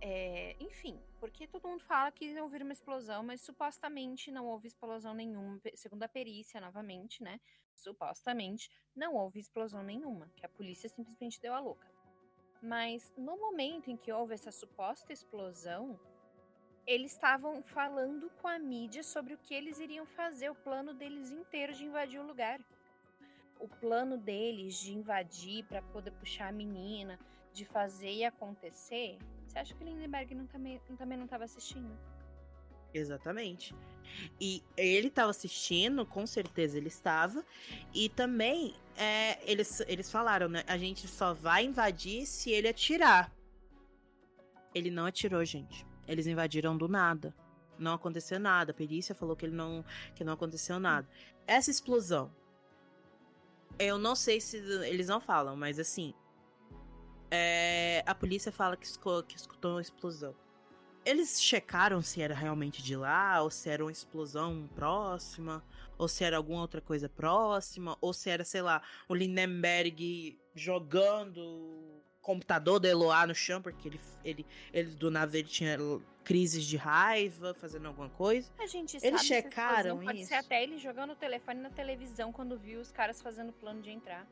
[0.00, 5.14] é, enfim, porque todo mundo fala que ouviram uma explosão, mas supostamente não houve explosão
[5.14, 5.60] nenhuma.
[5.74, 7.40] Segundo a perícia, novamente, né?
[7.78, 11.86] Supostamente não houve explosão nenhuma, que a polícia simplesmente deu a louca.
[12.60, 15.98] Mas no momento em que houve essa suposta explosão,
[16.84, 21.30] eles estavam falando com a mídia sobre o que eles iriam fazer, o plano deles
[21.30, 22.60] inteiro de invadir o lugar.
[23.60, 27.16] O plano deles de invadir para poder puxar a menina,
[27.52, 29.18] de fazer e acontecer.
[29.46, 31.96] Você acha que Lindenberg não também, também não estava assistindo?
[32.92, 33.74] Exatamente.
[34.40, 37.44] E ele tava assistindo, com certeza ele estava.
[37.94, 40.64] E também, é, eles, eles falaram, né?
[40.66, 43.30] A gente só vai invadir se ele atirar.
[44.74, 45.86] Ele não atirou, gente.
[46.06, 47.34] Eles invadiram do nada.
[47.78, 48.72] Não aconteceu nada.
[48.72, 51.08] A perícia falou que ele não, que não aconteceu nada.
[51.46, 52.34] Essa explosão.
[53.78, 56.12] Eu não sei se eles não falam, mas assim.
[57.30, 60.34] é, a polícia fala que, esco- que escutou uma explosão.
[61.08, 65.64] Eles checaram se era realmente de lá, ou se era uma explosão próxima,
[65.96, 71.38] ou se era alguma outra coisa próxima, ou se era, sei lá, o Lindenberg jogando
[71.38, 75.78] o computador da Eloá no chão, porque ele, ele, ele do nada ele tinha
[76.22, 78.50] crises de raiva, fazendo alguma coisa.
[78.58, 80.28] A gente Eles checaram que pode isso?
[80.28, 83.90] ser até ele jogando o telefone na televisão quando viu os caras fazendo plano de
[83.90, 84.26] entrar.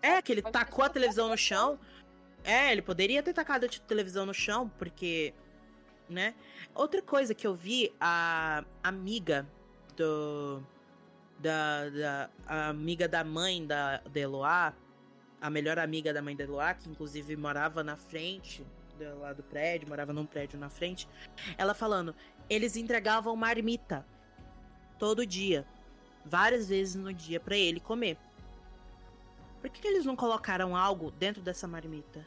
[0.00, 1.78] É, que ele Pode tacou a televisão no chão.
[2.42, 5.34] É, ele poderia ter tacado a televisão no chão, porque.
[6.08, 6.34] Né?
[6.74, 9.46] Outra coisa que eu vi, a amiga
[9.96, 10.62] do.
[11.38, 12.30] Da, da
[12.70, 14.72] amiga da mãe da, da Eloá,
[15.40, 18.64] a melhor amiga da mãe da Eloá, que inclusive morava na frente
[18.98, 21.06] do, lá do prédio, morava num prédio na frente,
[21.58, 22.14] ela falando,
[22.48, 24.06] eles entregavam marmita
[24.98, 25.66] todo dia,
[26.24, 28.16] várias vezes no dia pra ele comer.
[29.60, 32.24] Por que, que eles não colocaram algo dentro dessa marmita?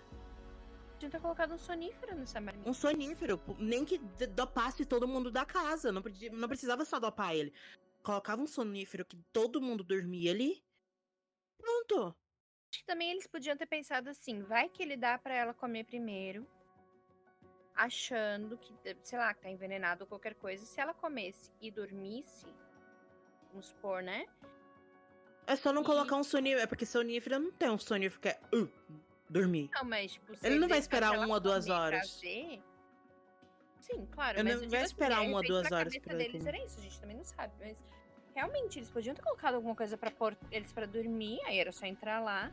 [0.99, 2.69] Podia ter colocado um sonífero nessa marmita.
[2.69, 3.97] Um sonífero, nem que
[4.35, 5.93] dopasse todo mundo da casa.
[5.93, 7.53] Não, podia- não precisava só dopar ele.
[8.03, 10.61] Colocava um sonífero que todo mundo dormia ali.
[11.57, 12.13] Pronto.
[12.69, 15.85] Acho que também eles podiam ter pensado assim, vai que ele dá pra ela comer
[15.85, 16.45] primeiro,
[17.73, 20.65] achando que, sei lá, que tá envenenado ou qualquer coisa.
[20.65, 22.45] Se ela comesse e dormisse,
[23.51, 24.25] vamos supor, né?
[25.47, 26.61] É só não E- colocar um sonífero.
[26.61, 28.39] É porque sonífero não tem um sonífero que é.
[28.53, 28.69] Uh,
[29.29, 29.69] dormir.
[29.73, 32.19] Não, mas tipo, Ele não vai esperar uma ou duas horas.
[32.21, 32.61] ver-
[33.81, 34.39] Sim, claro.
[34.39, 36.81] Ele não vai assim, esperar de uma ou duas horas pra deles era isso, a
[36.81, 37.53] gente também não sabe.
[37.59, 37.77] Mas
[38.35, 41.85] realmente, eles podiam ter colocado alguma coisa pra pôr eles pra dormir, aí era só
[41.85, 42.51] entrar lá,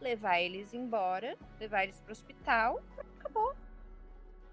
[0.00, 2.82] levar eles embora, levar eles pro hospital,
[3.18, 3.54] acabou.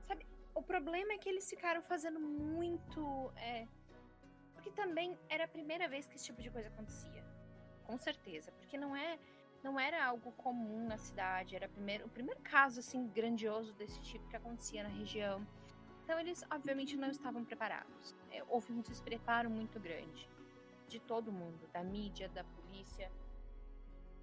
[0.08, 0.26] Sabe?
[0.54, 3.32] O problema é que eles ficaram fazendo muito.
[3.38, 3.66] É...
[4.54, 7.24] Porque também era a primeira vez que esse tipo de coisa acontecia.
[7.86, 8.52] Com certeza.
[8.54, 9.18] Porque não é.
[9.66, 14.28] Não era algo comum na cidade, era primeiro, o primeiro caso assim grandioso desse tipo
[14.28, 15.44] que acontecia na região.
[16.04, 18.16] Então eles obviamente não estavam preparados.
[18.30, 20.30] É, houve um despreparo muito grande
[20.88, 23.12] de todo mundo, da mídia, da polícia.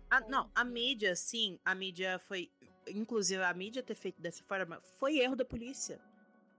[0.08, 2.48] Ah, não, a mídia, sim, a mídia foi.
[2.86, 6.00] Inclusive, a mídia ter feito dessa forma foi erro da polícia.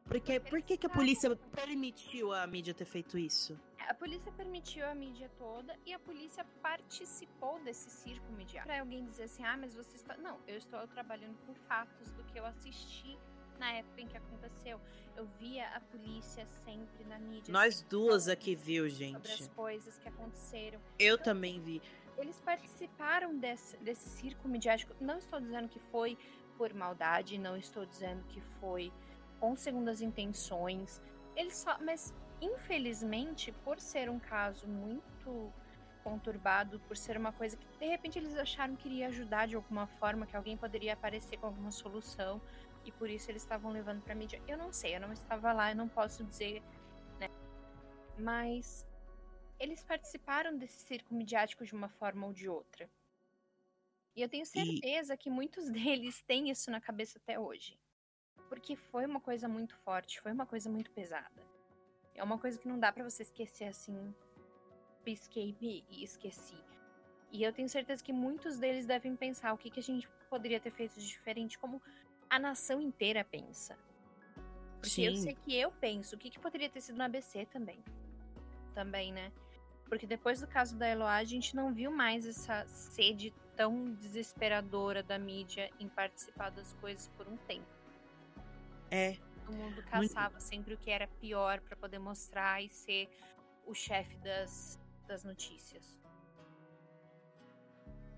[0.06, 3.58] Porque, por que, que a polícia permitiu a mídia ter feito isso?
[3.88, 8.66] A polícia permitiu a mídia toda e a polícia participou desse circo midiático.
[8.66, 10.16] Pra alguém dizer assim, ah, mas você está.
[10.18, 13.18] Não, eu estou trabalhando com fatos do que eu assisti
[13.60, 14.80] na época em que aconteceu.
[15.16, 17.52] Eu via a polícia sempre na mídia.
[17.52, 19.44] Nós sempre duas aqui viu, Sobre gente.
[19.44, 20.80] as coisas que aconteceram.
[20.98, 21.82] Eu também vi.
[22.18, 24.96] Eles participaram desse, desse circo midiático.
[25.00, 26.18] Não estou dizendo que foi
[26.58, 28.92] por maldade, não estou dizendo que foi
[29.43, 31.01] com segundas intenções.
[31.36, 31.77] Eles só.
[31.82, 35.51] Mas, infelizmente, por ser um caso muito
[36.01, 39.86] conturbado, por ser uma coisa que de repente eles acharam que iria ajudar de alguma
[39.86, 42.41] forma, que alguém poderia aparecer com alguma solução,
[42.86, 44.41] e por isso eles estavam levando pra mídia.
[44.47, 46.63] Eu não sei, eu não estava lá, eu não posso dizer,
[47.19, 47.27] né?
[48.17, 48.89] Mas
[49.60, 52.89] eles participaram desse circo midiático de uma forma ou de outra.
[54.15, 57.77] E eu tenho certeza que muitos deles têm isso na cabeça até hoje.
[58.54, 61.42] Porque foi uma coisa muito forte, foi uma coisa muito pesada.
[62.13, 64.13] É uma coisa que não dá pra você esquecer assim,
[65.04, 66.63] pisquei e esqueci.
[67.32, 70.60] E eu tenho certeza que muitos deles devem pensar o que, que a gente poderia
[70.60, 71.82] ter feito de diferente, como
[72.30, 73.76] a nação inteira pensa.
[74.80, 75.24] Porque eu Sim.
[75.24, 77.84] sei que eu penso, o que, que poderia ter sido no ABC também.
[78.76, 79.32] Também, né?
[79.86, 85.02] Porque depois do caso da Eloá, a gente não viu mais essa sede tão desesperadora
[85.02, 87.83] da mídia em participar das coisas por um tempo.
[88.93, 89.17] É.
[89.43, 93.10] Todo mundo caçava sempre o que era pior pra poder mostrar e ser
[93.65, 95.99] o chefe das, das notícias.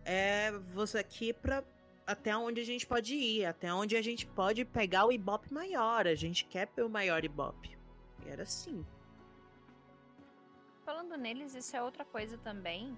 [0.03, 1.63] É você aqui pra.
[2.05, 6.05] Até onde a gente pode ir, até onde a gente pode pegar o Ibope maior.
[6.05, 7.75] A gente quer o maior Ibope.
[8.23, 8.85] E era assim.
[10.83, 12.95] Falando neles, isso é outra coisa também.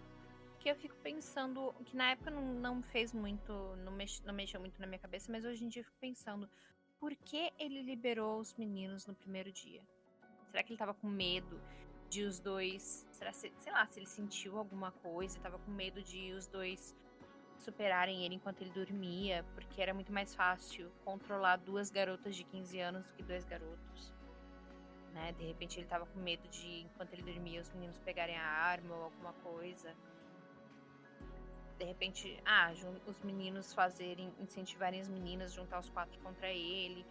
[0.60, 3.54] Que eu fico pensando, que na época não, não fez muito,
[3.86, 6.50] não, mex, não mexeu muito na minha cabeça, mas hoje em dia eu fico pensando,
[7.00, 9.82] por que ele liberou os meninos no primeiro dia?
[10.50, 11.60] Será que ele tava com medo
[12.10, 13.06] de os dois.
[13.12, 16.96] Será se, sei lá, se ele sentiu alguma coisa, tava com medo de os dois
[17.58, 22.80] superarem ele enquanto ele dormia, porque era muito mais fácil controlar duas garotas de 15
[22.80, 24.14] anos do que dois garotos.
[25.14, 25.32] Né?
[25.34, 28.96] De repente ele tava com medo de, enquanto ele dormia, os meninos pegarem a arma
[28.96, 29.96] ou alguma coisa.
[31.78, 32.72] De repente, ah,
[33.06, 37.06] os meninos fazerem, incentivarem as meninas, juntar os quatro contra ele.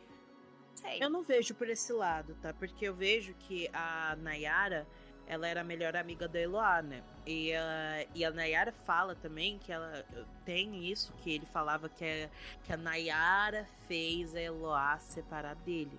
[0.74, 1.02] Sei.
[1.02, 2.52] Eu não vejo por esse lado, tá?
[2.52, 4.86] Porque eu vejo que a Nayara,
[5.26, 7.02] ela era a melhor amiga da Eloá, né?
[7.24, 10.04] E, a- e a Nayara fala também que ela
[10.44, 12.28] tem isso, que ele falava que, é,
[12.64, 15.98] que a Nayara fez a Eloá separar dele.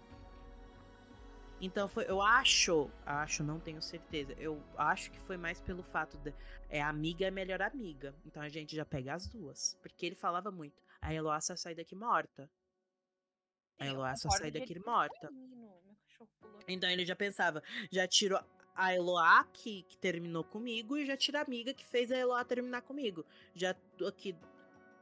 [1.60, 4.34] Então foi, eu acho, acho, não tenho certeza.
[4.34, 6.34] Eu acho que foi mais pelo fato de
[6.70, 8.14] é amiga é melhor amiga.
[8.26, 10.82] Então a gente já pega as duas, porque ele falava muito.
[11.02, 12.50] A Eloácia sai daqui morta.
[13.80, 15.30] A Eloácia sai daqui morta.
[16.68, 18.40] Então ele já pensava, já tirou
[18.76, 22.44] a Eloá que, que terminou comigo e já tira a amiga que fez a Eloá
[22.46, 23.26] terminar comigo.
[23.56, 23.76] Já
[24.08, 24.36] aqui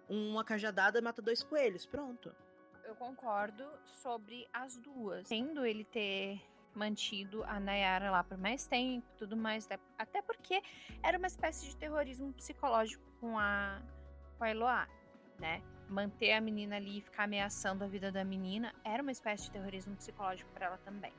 [0.08, 2.34] uma cajadada mata dois coelhos, pronto
[2.88, 3.66] eu concordo
[4.02, 5.28] sobre as duas.
[5.28, 6.42] Tendo ele ter
[6.74, 9.68] mantido a Nayara lá por mais tempo, tudo mais,
[9.98, 10.62] até porque
[11.02, 13.82] era uma espécie de terrorismo psicológico com a
[14.38, 14.88] com a Eloá,
[15.40, 15.62] né?
[15.88, 19.52] Manter a menina ali e ficar ameaçando a vida da menina era uma espécie de
[19.52, 21.14] terrorismo psicológico para ela também.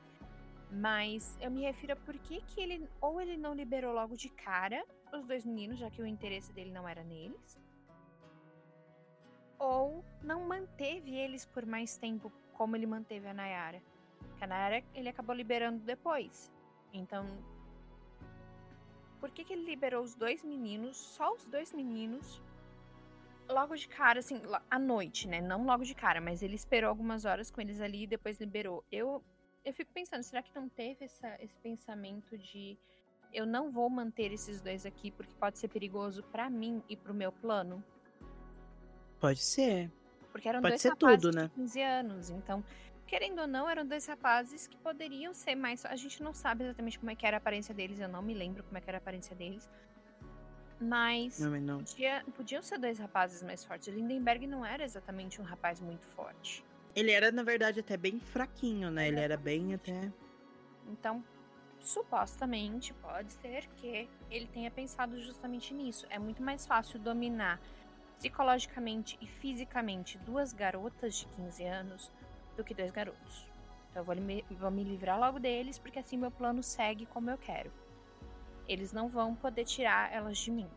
[0.69, 4.29] Mas eu me refiro a por que, que ele ou ele não liberou logo de
[4.29, 7.57] cara os dois meninos, já que o interesse dele não era neles,
[9.59, 13.81] ou não manteve eles por mais tempo como ele manteve a Nayara.
[14.19, 16.51] Porque a Nayara ele acabou liberando depois.
[16.93, 17.25] Então,
[19.19, 22.41] por que, que ele liberou os dois meninos, só os dois meninos,
[23.49, 25.41] logo de cara, assim, à noite, né?
[25.41, 28.83] Não logo de cara, mas ele esperou algumas horas com eles ali e depois liberou.
[28.91, 29.23] Eu,
[29.63, 32.77] eu fico pensando, será que não teve essa, esse pensamento de
[33.33, 37.13] eu não vou manter esses dois aqui porque pode ser perigoso para mim e pro
[37.13, 37.83] meu plano?
[39.19, 39.91] Pode ser.
[40.31, 41.43] Porque eram Pode dois ser rapazes tudo, né?
[41.43, 42.29] de 15 anos.
[42.29, 42.63] Então,
[43.07, 45.83] querendo ou não, eram dois rapazes que poderiam ser mais.
[45.85, 48.33] A gente não sabe exatamente como é que era a aparência deles, eu não me
[48.33, 49.67] lembro como é que era a aparência deles.
[50.79, 51.77] Mas Não, não.
[51.79, 53.87] podia- podiam ser dois rapazes mais fortes.
[53.87, 56.63] O Lindenberg não era exatamente um rapaz muito forte.
[56.95, 59.07] Ele era, na verdade, até bem fraquinho, né?
[59.07, 60.11] Ele era bem até.
[60.87, 61.23] Então,
[61.79, 66.05] supostamente, pode ser que ele tenha pensado justamente nisso.
[66.09, 67.59] É muito mais fácil dominar
[68.17, 72.11] psicologicamente e fisicamente duas garotas de 15 anos
[72.55, 73.47] do que dois garotos.
[73.89, 77.29] Então eu vou me, vou me livrar logo deles, porque assim meu plano segue como
[77.29, 77.71] eu quero.
[78.67, 80.67] Eles não vão poder tirar elas de mim.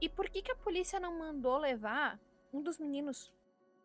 [0.00, 2.20] E por que, que a polícia não mandou levar
[2.52, 3.32] um dos meninos?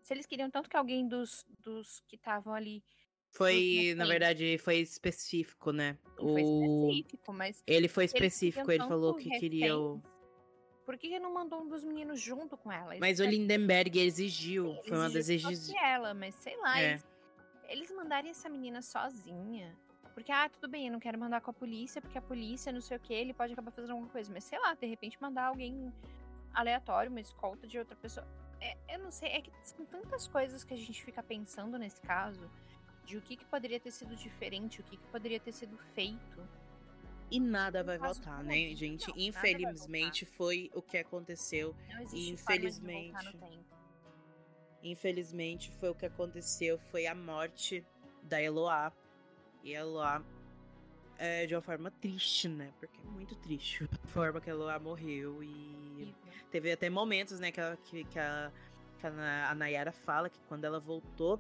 [0.01, 2.83] Se eles queriam tanto que alguém dos, dos que estavam ali.
[3.31, 5.97] Foi, na verdade, foi específico, né?
[6.17, 6.89] Foi O...
[6.89, 10.01] específico, mas Ele foi específico, ele falou que queria o.
[10.89, 12.95] Por que, que não mandou um dos meninos junto com ela?
[12.99, 14.71] Mas o querem- Lindenberg exigiu.
[14.71, 15.47] Ele Foi uma desejo.
[15.47, 16.89] fosse ela, mas sei lá, É.
[16.93, 17.07] eles,
[17.67, 19.77] eles mandarem essa menina sozinha.
[20.15, 22.81] Porque, ah, tudo bem, eu não quero mandar com a polícia, porque a polícia, não
[22.81, 24.33] sei o que, ele pode acabar fazendo alguma coisa.
[24.33, 25.93] Mas sei lá, de repente mandar alguém
[26.55, 28.27] aleatório, uma escolta de outra pessoa.
[28.59, 32.01] É, eu não sei, é que são tantas coisas que a gente fica pensando nesse
[32.01, 32.49] caso,
[33.05, 36.41] de o que, que poderia ter sido diferente, o que, que poderia ter sido feito.
[37.31, 39.07] E nada vai voltar, né, gente?
[39.09, 41.75] Não, Infelizmente foi o que aconteceu.
[41.89, 43.37] Não existe E infelizmente-.
[44.81, 46.79] Infelizmente foi o que aconteceu.
[46.91, 47.83] Foi a morte
[48.23, 48.91] da Eloá.
[49.63, 50.23] E a Eloá
[51.17, 52.71] é de uma forma triste, né?
[52.79, 55.43] Porque é muito triste a forma que a Eloá morreu.
[55.43, 56.15] E
[56.49, 58.51] teve até momentos, né, que, ela- que, que a,
[58.99, 61.39] que a Na- a Nayara fala que quando ela voltou,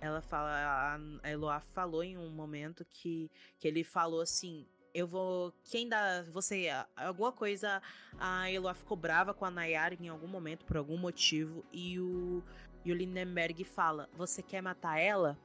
[0.00, 0.48] ela fala.
[0.50, 4.66] A, a Eloá falou em um momento que, que ele falou assim.
[4.94, 5.52] Eu vou.
[5.64, 6.22] Quem dá.
[6.32, 6.68] Você.
[6.96, 7.80] Alguma coisa.
[8.18, 11.64] A Eloá ficou brava com a Nayara em algum momento, por algum motivo.
[11.72, 12.42] E o.
[12.84, 15.38] E o Lindenberg fala: Você quer matar ela?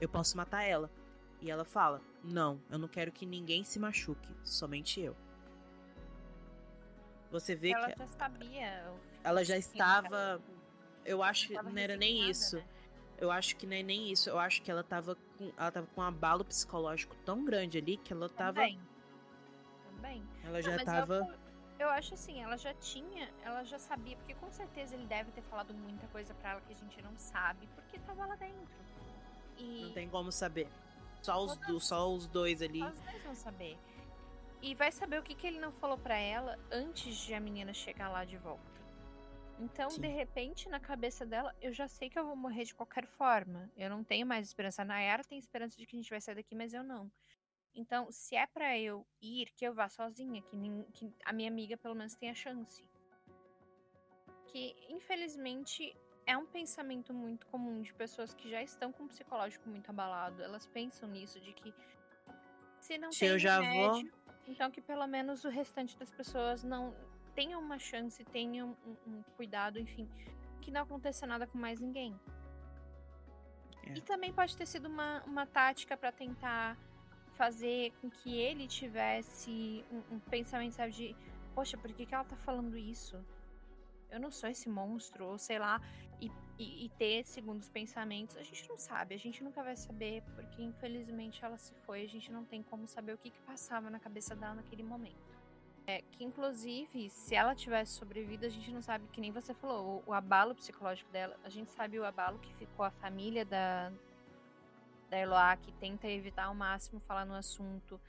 [0.00, 0.90] Eu posso matar ela.
[1.40, 5.16] E ela fala: Não, eu não quero que ninguém se machuque, somente eu.
[7.30, 8.94] Você vê Ela que já sabia.
[9.24, 10.16] ela já estava.
[10.16, 10.42] ela
[11.04, 12.56] Eu acho que não era nem isso.
[12.56, 12.64] né?
[13.18, 14.28] Eu acho que não é nem isso.
[14.28, 17.96] Eu acho que ela tava com, ela tava com um abalo psicológico tão grande ali
[17.96, 18.60] que ela tava.
[18.60, 18.80] Também.
[19.84, 20.24] Também.
[20.44, 21.14] Ela Não, já tava.
[21.16, 25.30] Eu, eu acho assim, ela já tinha, ela já sabia, porque com certeza ele deve
[25.32, 28.82] ter falado muita coisa pra ela que a gente não sabe, porque tava lá dentro.
[29.58, 30.68] E Não tem como saber.
[31.20, 32.80] Só os, do, só os dois ali.
[32.80, 33.78] só os dois vão saber.
[34.60, 37.74] E vai saber o que, que ele não falou pra ela antes de a menina
[37.74, 38.71] chegar lá de volta.
[39.62, 40.00] Então, Sim.
[40.00, 43.70] de repente, na cabeça dela, eu já sei que eu vou morrer de qualquer forma.
[43.76, 44.82] Eu não tenho mais esperança.
[44.82, 47.10] A Nayara tem esperança de que a gente vai sair daqui, mas eu não.
[47.74, 51.48] Então, se é pra eu ir, que eu vá sozinha, que, nin- que a minha
[51.48, 52.84] amiga pelo menos tenha chance.
[54.48, 55.96] Que, infelizmente,
[56.26, 60.42] é um pensamento muito comum de pessoas que já estão com o psicológico muito abalado.
[60.42, 61.72] Elas pensam nisso, de que
[62.80, 64.12] se não Se tem eu já vou- remédio,
[64.48, 66.94] então que pelo menos o restante das pessoas não
[67.34, 70.08] tenham uma chance, tenham um, um cuidado, enfim,
[70.60, 72.18] que não aconteça nada com mais ninguém.
[73.84, 73.94] É.
[73.94, 76.76] E também pode ter sido uma, uma tática pra tentar
[77.34, 81.16] fazer com que ele tivesse um, um pensamento, sabe, de
[81.54, 83.16] poxa, por que, que ela tá falando isso?
[84.12, 85.80] eu não sou esse monstro, ou sei lá,
[86.20, 90.22] e, e, e, ter segundos pensamentos, a gente não sabe, a gente nunca vai saber,
[90.34, 93.90] porque infelizmente ela se foi, a gente não tem como saber o que, que passava
[93.90, 95.31] na cabeça dela naquele momento.
[95.92, 100.02] É, que inclusive, se ela tivesse sobrevivido, a gente não sabe, que nem você falou,
[100.06, 103.92] o, o, abalo psicológico dela, a gente sabe o abalo que ficou a família da,
[105.10, 108.00] da Eloá, que tenta evitar ao máximo falar no assunto.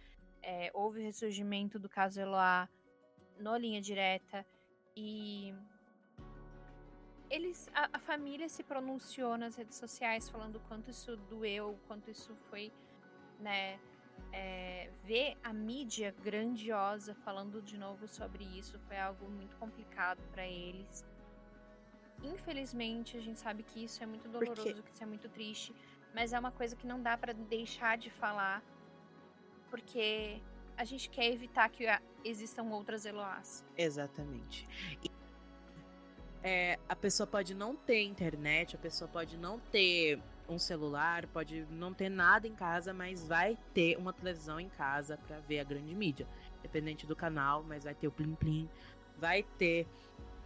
[0.41, 2.69] É, houve o ressurgimento do caso Eloá
[3.37, 4.45] no linha direta
[4.95, 5.53] e
[7.29, 12.33] eles a, a, família se pronunciou nas redes sociais falando quanto isso doeu, quanto isso
[12.49, 12.71] foi,
[13.41, 13.77] né,
[14.31, 20.47] é, ver a mídia grandiosa falando de novo sobre isso foi algo muito complicado para
[20.47, 21.05] eles.
[22.23, 25.75] Infelizmente, a gente sabe que isso é muito doloroso, que isso é muito triste,
[26.13, 28.63] mas é uma coisa que não dá para deixar de falar,
[29.69, 30.41] porque
[30.77, 31.85] a gente quer evitar que
[32.23, 33.65] existam outras Eloás.
[33.77, 34.67] Exatamente.
[35.03, 35.11] E,
[36.41, 40.21] é, a pessoa pode não ter internet, a pessoa pode não ter
[40.53, 45.17] um celular, pode não ter nada em casa, mas vai ter uma televisão em casa
[45.27, 46.27] para ver a grande mídia.
[46.61, 48.69] Dependente do canal, mas vai ter o Plim Plim,
[49.17, 49.87] vai ter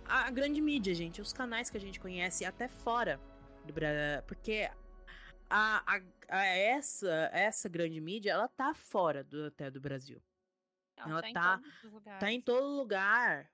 [0.06, 3.20] a grande mídia, gente, os canais que a gente conhece até fora
[3.66, 4.70] do Brasil, porque
[5.50, 10.22] a, a, a, essa essa grande mídia, ela tá fora do até do Brasil.
[10.98, 11.62] Ela, ela tá,
[12.04, 13.50] tá, tá em todo lugar.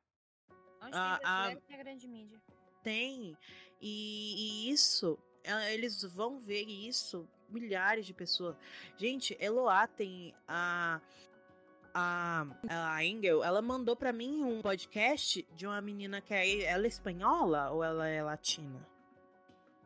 [0.81, 2.41] Onde a, tem, a, a grande mídia.
[2.83, 3.37] Tem.
[3.81, 5.19] E, e isso
[5.71, 8.55] eles vão ver isso milhares de pessoas.
[8.97, 11.01] Gente, Eloá tem a
[11.93, 16.85] a, a Engel, ela mandou para mim um podcast de uma menina que é ela
[16.85, 18.81] é espanhola ou ela é latina?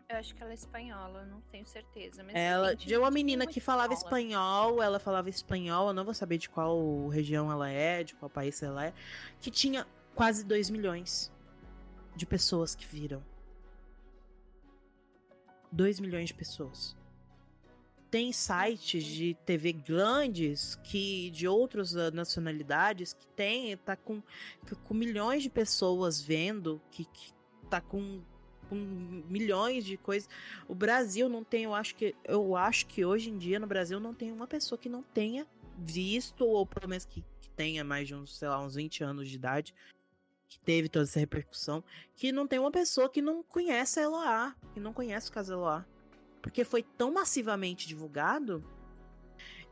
[0.10, 2.24] Eu acho que ela é espanhola, não tenho certeza.
[2.24, 6.38] Mas ela de uma menina que falava espanhol, ela falava espanhol, eu não vou saber
[6.38, 8.94] de qual região ela é, de qual país ela é,
[9.42, 9.86] que tinha
[10.16, 11.30] quase 2 milhões
[12.16, 13.22] de pessoas que viram.
[15.78, 16.98] 2 milhões de pessoas.
[18.10, 24.24] Tem sites de TV grandes que de outras nacionalidades que tem, tá com,
[24.84, 27.32] com milhões de pessoas vendo, que, que
[27.70, 28.22] tá com,
[28.68, 28.76] com
[29.30, 30.28] milhões de coisas.
[30.68, 34.00] O Brasil não tem, eu acho que eu acho que hoje em dia no Brasil
[34.00, 35.46] não tem uma pessoa que não tenha
[35.78, 39.30] visto ou pelo menos que, que tenha mais de uns, sei lá, uns 20 anos
[39.30, 39.76] de idade
[40.48, 41.84] que teve toda essa repercussão,
[42.16, 45.54] que não tem uma pessoa que não conhece a Eloá, que não conhece o caso
[45.54, 45.86] Eloá.
[46.42, 48.64] Porque foi tão massivamente divulgado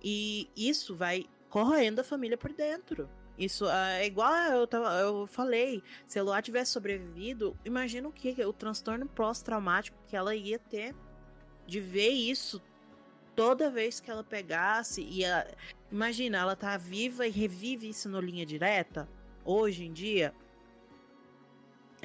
[0.03, 3.09] e isso vai corroendo a família por dentro.
[3.37, 8.43] Isso é igual eu, tava, eu falei, se a Eloá tivesse sobrevivido, imagina o que
[8.45, 10.95] o transtorno pós-traumático que ela ia ter
[11.65, 12.61] de ver isso
[13.35, 15.45] toda vez que ela pegasse e a,
[15.91, 19.09] imagina, ela tá viva e revive isso no linha direta
[19.43, 20.33] hoje em dia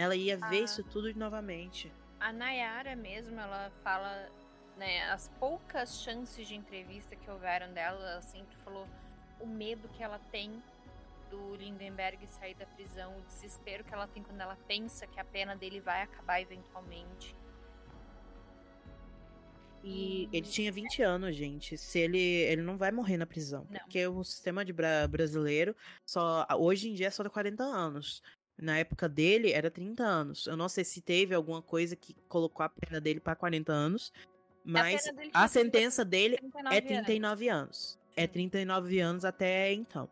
[0.00, 1.92] ela ia ver isso tudo novamente.
[2.18, 4.28] A Nayara mesmo, ela fala,
[4.76, 8.86] né, as poucas chances de entrevista que houveram dela, ela sempre falou
[9.40, 10.62] o medo que ela tem
[11.30, 15.24] do Lindenberg sair da prisão, o desespero que ela tem quando ela pensa que a
[15.24, 17.34] pena dele vai acabar eventualmente.
[19.82, 21.78] E ele tinha 20 anos, gente.
[21.78, 23.80] Se ele ele não vai morrer na prisão, não.
[23.80, 25.74] porque o sistema de bra brasileiro
[26.04, 28.22] só hoje em dia é só de 40 anos.
[28.60, 30.46] Na época dele era 30 anos.
[30.46, 34.12] Eu não sei se teve alguma coisa que colocou a pena dele para 40 anos,
[34.64, 35.02] mas
[35.32, 36.38] a, a sentença dele
[36.70, 37.62] é 39 anos.
[37.62, 37.98] anos.
[38.16, 40.08] É 39 anos até então.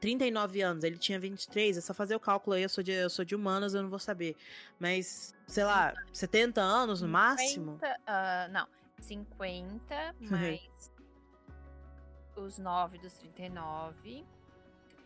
[0.00, 3.08] 39 anos, ele tinha 23, é só fazer o cálculo aí, eu sou de, eu
[3.08, 4.34] sou de humanas, eu não vou saber.
[4.80, 7.72] Mas, sei lá, 70 anos no 50, máximo?
[7.74, 8.66] Uh, não,
[9.00, 10.90] 50 mais
[12.36, 14.24] os 9 dos 39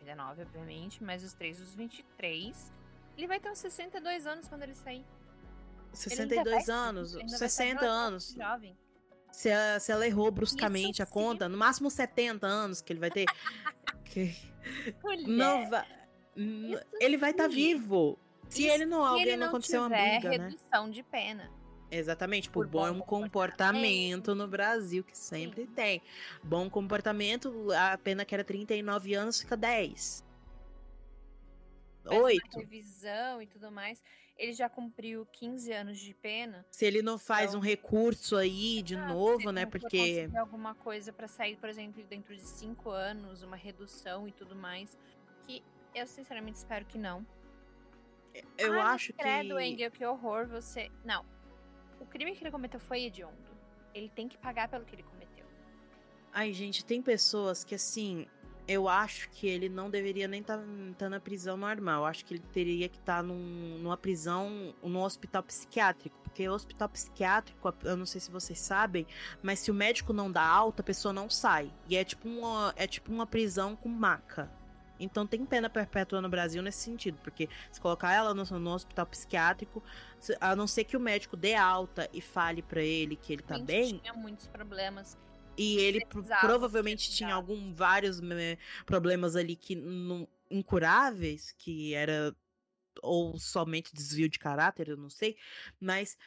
[0.07, 2.71] 39, obviamente, mas os três dos 23.
[3.17, 5.05] Ele vai ter uns 62 anos quando ele sair.
[5.91, 8.33] 62 anos, 60 anos.
[8.33, 8.77] Jovem.
[9.31, 12.99] Se ela, se ela errou bruscamente Isso a conta, no máximo 70 anos que ele
[12.99, 13.25] vai ter.
[14.05, 14.33] que...
[15.27, 15.85] Não vai.
[16.99, 18.17] Ele vai estar tá vivo.
[18.47, 20.47] Se Isso, ele não, alguém não, não aconteceu uma briga, né?
[20.49, 21.51] redução de pena.
[21.89, 25.71] Exatamente, por, por bom, bom comportamento, comportamento no Brasil, que sempre Sim.
[25.73, 26.01] tem.
[26.43, 30.25] Bom comportamento, a pena que era 39 anos fica 10.
[32.09, 32.59] Oito.
[32.59, 34.03] Revisão e tudo mais.
[34.37, 36.65] Ele já cumpriu 15 anos de pena.
[36.69, 37.59] Se ele não faz então...
[37.59, 39.65] um recurso aí de novo, né?
[39.65, 40.29] Porque.
[40.37, 44.97] alguma coisa para sair, por exemplo, dentro de 5 anos, uma redução e tudo mais.
[45.45, 45.63] Que
[45.95, 47.25] eu sinceramente espero que não.
[48.57, 49.63] Eu ah, acho credo, que.
[49.63, 50.91] Engel, que horror você.
[51.03, 51.25] Não,
[51.99, 53.57] o crime que ele cometeu foi hediondo.
[53.93, 55.45] Ele tem que pagar pelo que ele cometeu.
[56.31, 58.27] Ai, gente, tem pessoas que assim.
[58.67, 60.63] eu acho que ele não deveria nem estar tá,
[60.97, 62.01] tá na prisão normal.
[62.01, 66.17] Eu acho que ele teria que estar tá num, numa prisão, num hospital psiquiátrico.
[66.21, 69.07] Porque o hospital psiquiátrico, eu não sei se vocês sabem,
[69.41, 71.73] mas se o médico não dá alta, a pessoa não sai.
[71.87, 74.51] E é tipo uma, é tipo uma prisão com maca.
[74.99, 79.05] Então tem pena perpétua no Brasil nesse sentido, porque se colocar ela no, no hospital
[79.05, 79.83] psiquiátrico,
[80.39, 83.59] a não ser que o médico dê alta e fale para ele que ele tá
[83.59, 83.99] bem.
[83.99, 85.17] Tinha muitos problemas
[85.57, 86.05] e ele
[86.39, 92.35] provavelmente tinha algum vários né, problemas ali que não, incuráveis, que era
[93.01, 95.37] ou somente desvio de caráter, eu não sei,
[95.79, 96.17] mas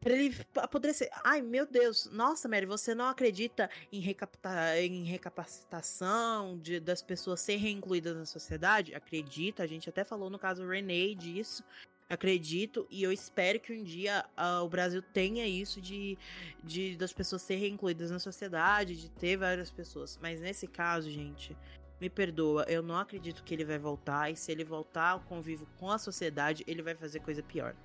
[0.00, 1.10] para ele apodrecer.
[1.22, 2.08] Ai, meu Deus.
[2.10, 8.24] Nossa, Mary, você não acredita em, recapta em recapacitação de, das pessoas serem reincluídas na
[8.24, 8.94] sociedade?
[8.94, 11.62] Acredita, a gente até falou no caso Renee disso
[12.08, 16.18] acredito e eu espero que um dia uh, o Brasil tenha isso de,
[16.64, 20.18] de das pessoas serem incluídas na sociedade, de ter várias pessoas.
[20.20, 21.56] Mas nesse caso, gente,
[22.00, 25.68] me perdoa, eu não acredito que ele vai voltar e se ele voltar ao convívio
[25.78, 27.76] com a sociedade, ele vai fazer coisa pior.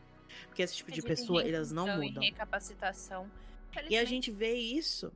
[0.48, 2.24] Porque esse tipo de pessoa, elas não mudam.
[2.24, 3.30] Recapacitação.
[3.90, 5.12] E a gente vê isso.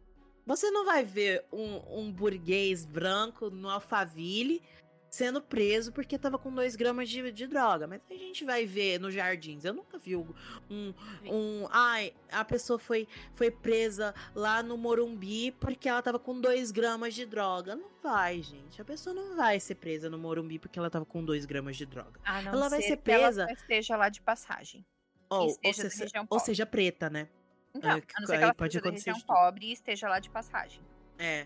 [0.45, 4.61] Você não vai ver um, um burguês branco no Alphaville
[5.09, 7.87] sendo preso porque tava com 2 gramas de, de droga.
[7.87, 9.65] Mas a gente vai ver nos jardins.
[9.65, 10.25] Eu nunca vi um.
[10.69, 16.71] um ai, a pessoa foi, foi presa lá no Morumbi porque ela tava com 2
[16.71, 17.75] gramas de droga.
[17.75, 18.81] Não vai, gente.
[18.81, 21.85] A pessoa não vai ser presa no Morumbi porque ela tava com 2 gramas de
[21.85, 22.19] droga.
[22.25, 23.43] ela vai ser presa.
[23.43, 24.85] ela esteja lá de passagem.
[25.29, 27.27] Ou, ou, seja, ou seja, preta, né?
[27.73, 30.29] Então, é, a não ser que ela pode acontecer região pobre e esteja lá de
[30.29, 30.81] passagem.
[31.19, 31.45] É.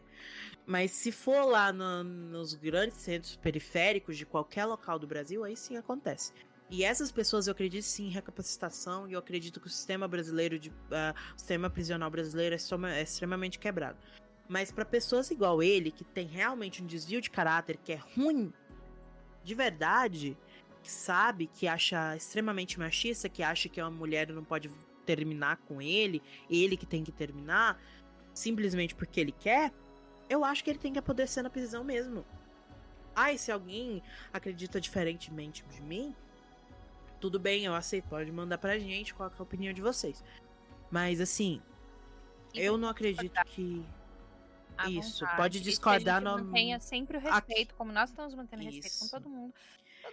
[0.65, 5.57] Mas se for lá no, nos grandes centros periféricos de qualquer local do Brasil, aí
[5.57, 6.31] sim acontece.
[6.69, 10.57] E essas pessoas eu acredito sim em recapacitação e eu acredito que o sistema brasileiro,
[10.57, 13.97] de, uh, o sistema prisional brasileiro é, soma, é extremamente quebrado.
[14.47, 18.53] Mas para pessoas igual ele, que tem realmente um desvio de caráter que é ruim,
[19.43, 20.37] de verdade,
[20.91, 24.69] sabe, que acha extremamente machista, que acha que uma mulher não pode
[25.05, 27.79] terminar com ele, ele que tem que terminar,
[28.33, 29.71] simplesmente porque ele quer,
[30.29, 32.25] eu acho que ele tem que apodrecer na prisão mesmo.
[33.15, 36.15] Ai, se alguém acredita diferentemente de mim,
[37.19, 38.07] tudo bem, eu aceito.
[38.09, 40.23] Pode mandar pra gente qual é a opinião de vocês.
[40.89, 41.61] Mas assim,
[42.53, 43.85] eu não acredito que.
[44.87, 45.37] Isso, vontade.
[45.37, 46.43] pode discordar no.
[46.43, 47.77] Mantenha sempre o respeito, Aqui.
[47.77, 48.71] como nós estamos mantendo Isso.
[48.73, 49.53] respeito com todo mundo.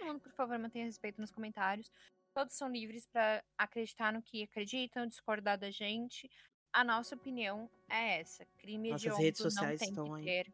[0.01, 1.91] Todo mundo, por favor, mantenha respeito nos comentários.
[2.33, 6.29] Todos são livres para acreditar no que acreditam, discordar da gente
[6.73, 8.45] a nossa opinião é essa.
[8.57, 10.53] Crime Nossas hediondo redes sociais não tem estão que ter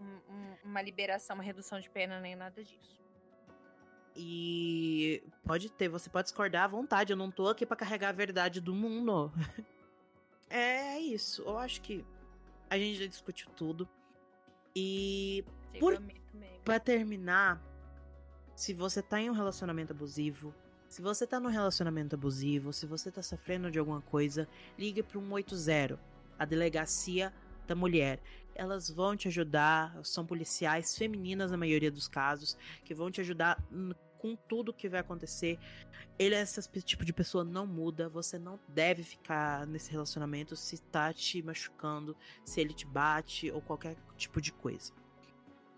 [0.00, 3.00] um, um, uma liberação, uma redução de pena, nem nada disso.
[4.16, 7.12] E pode ter, você pode discordar à vontade.
[7.12, 9.32] Eu não tô aqui para carregar a verdade do mundo.
[10.50, 11.42] é isso.
[11.42, 12.04] Eu acho que
[12.68, 13.88] a gente já discutiu tudo.
[14.74, 15.44] E
[15.78, 16.02] por,
[16.64, 17.62] para terminar,
[18.60, 20.54] se você tá em um relacionamento abusivo,
[20.86, 24.46] se você tá num relacionamento abusivo, se você tá sofrendo de alguma coisa,
[24.78, 25.98] ligue para 180,
[26.38, 27.32] a delegacia
[27.66, 28.20] da mulher.
[28.54, 32.54] Elas vão te ajudar, são policiais femininas na maioria dos casos,
[32.84, 33.56] que vão te ajudar
[34.18, 35.58] com tudo que vai acontecer.
[36.18, 41.14] Ele, esse tipo de pessoa não muda, você não deve ficar nesse relacionamento se tá
[41.14, 44.99] te machucando, se ele te bate ou qualquer tipo de coisa.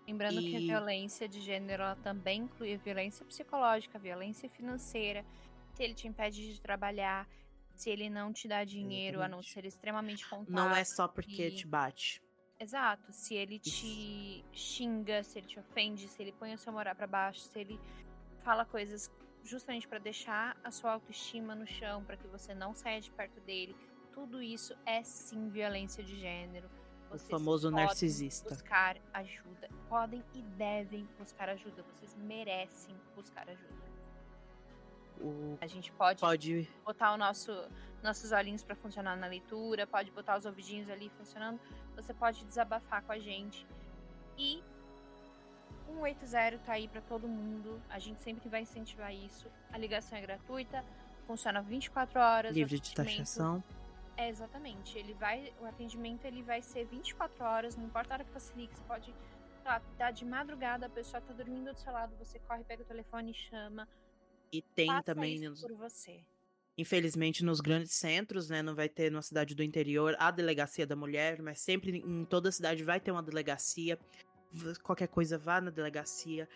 [0.07, 0.49] Lembrando e...
[0.49, 5.25] que a violência de gênero também inclui violência psicológica, violência financeira.
[5.73, 7.27] Se ele te impede de trabalhar,
[7.73, 9.33] se ele não te dá dinheiro, Exatamente.
[9.33, 10.53] a não ser extremamente contábil.
[10.53, 11.55] Não é só porque e...
[11.55, 12.21] te bate.
[12.59, 13.11] Exato.
[13.11, 14.45] Se ele te Isso.
[14.53, 17.79] xinga, se ele te ofende, se ele põe o seu morar para baixo, se ele
[18.43, 19.11] fala coisas
[19.43, 23.41] justamente para deixar a sua autoestima no chão, para que você não saia de perto
[23.41, 23.75] dele,
[24.13, 26.69] tudo isso é sim violência de gênero
[27.13, 28.49] o famoso narcisista.
[28.49, 29.69] Buscar ajuda.
[29.87, 31.83] Podem e devem buscar ajuda.
[31.83, 33.83] Vocês merecem buscar ajuda.
[35.21, 35.57] O...
[35.61, 36.67] A gente pode, pode...
[36.83, 37.51] botar o nosso,
[38.01, 41.59] nossos olhinhos para funcionar na leitura, pode botar os ouvidinhos ali funcionando.
[41.95, 43.65] Você pode desabafar com a gente.
[44.37, 44.63] E
[45.85, 47.79] 180 tá aí para todo mundo.
[47.89, 49.47] A gente sempre vai incentivar isso.
[49.71, 50.83] A ligação é gratuita,
[51.27, 52.55] funciona 24 horas.
[52.55, 53.63] Livre de taxação.
[54.17, 54.97] É, exatamente.
[54.97, 58.53] Ele vai, o atendimento ele vai ser 24 horas, não importa a hora que você
[58.55, 59.13] liga, você pode
[59.63, 62.85] lá, tá de madrugada, a pessoa tá dormindo do seu lado, você corre, pega o
[62.85, 63.87] telefone e chama.
[64.51, 65.61] E tem Faça também nos...
[65.61, 66.23] por você.
[66.77, 70.95] Infelizmente, nos grandes centros, né, não vai ter numa cidade do interior a delegacia da
[70.95, 73.97] mulher, mas sempre em toda cidade vai ter uma delegacia.
[74.81, 76.47] Qualquer coisa, vá na delegacia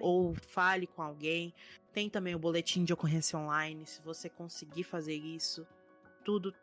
[0.00, 1.52] ou fale com alguém.
[1.92, 3.84] Tem também o boletim de ocorrência online.
[3.86, 5.66] Se você conseguir fazer isso,
[6.24, 6.54] tudo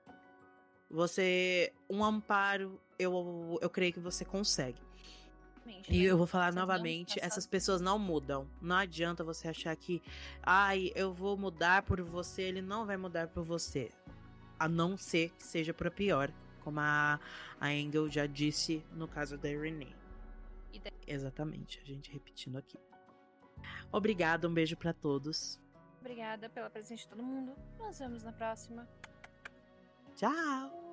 [0.89, 1.73] você.
[1.89, 4.81] Um amparo, eu, eu creio que você consegue.
[5.87, 8.47] E eu vou falar novamente, essas pessoas não mudam.
[8.61, 10.01] Não adianta você achar que,
[10.41, 13.91] ai, eu vou mudar por você, ele não vai mudar por você.
[14.57, 16.31] A não ser que seja para pior,
[16.63, 17.19] como a,
[17.59, 19.95] a Engel já disse no caso da Renee.
[21.07, 22.77] Exatamente, a gente repetindo aqui.
[23.91, 25.59] Obrigada, um beijo para todos.
[25.99, 27.55] Obrigada pela presença de todo mundo.
[27.77, 28.87] Nos vemos na próxima.
[30.19, 30.88] Tchau!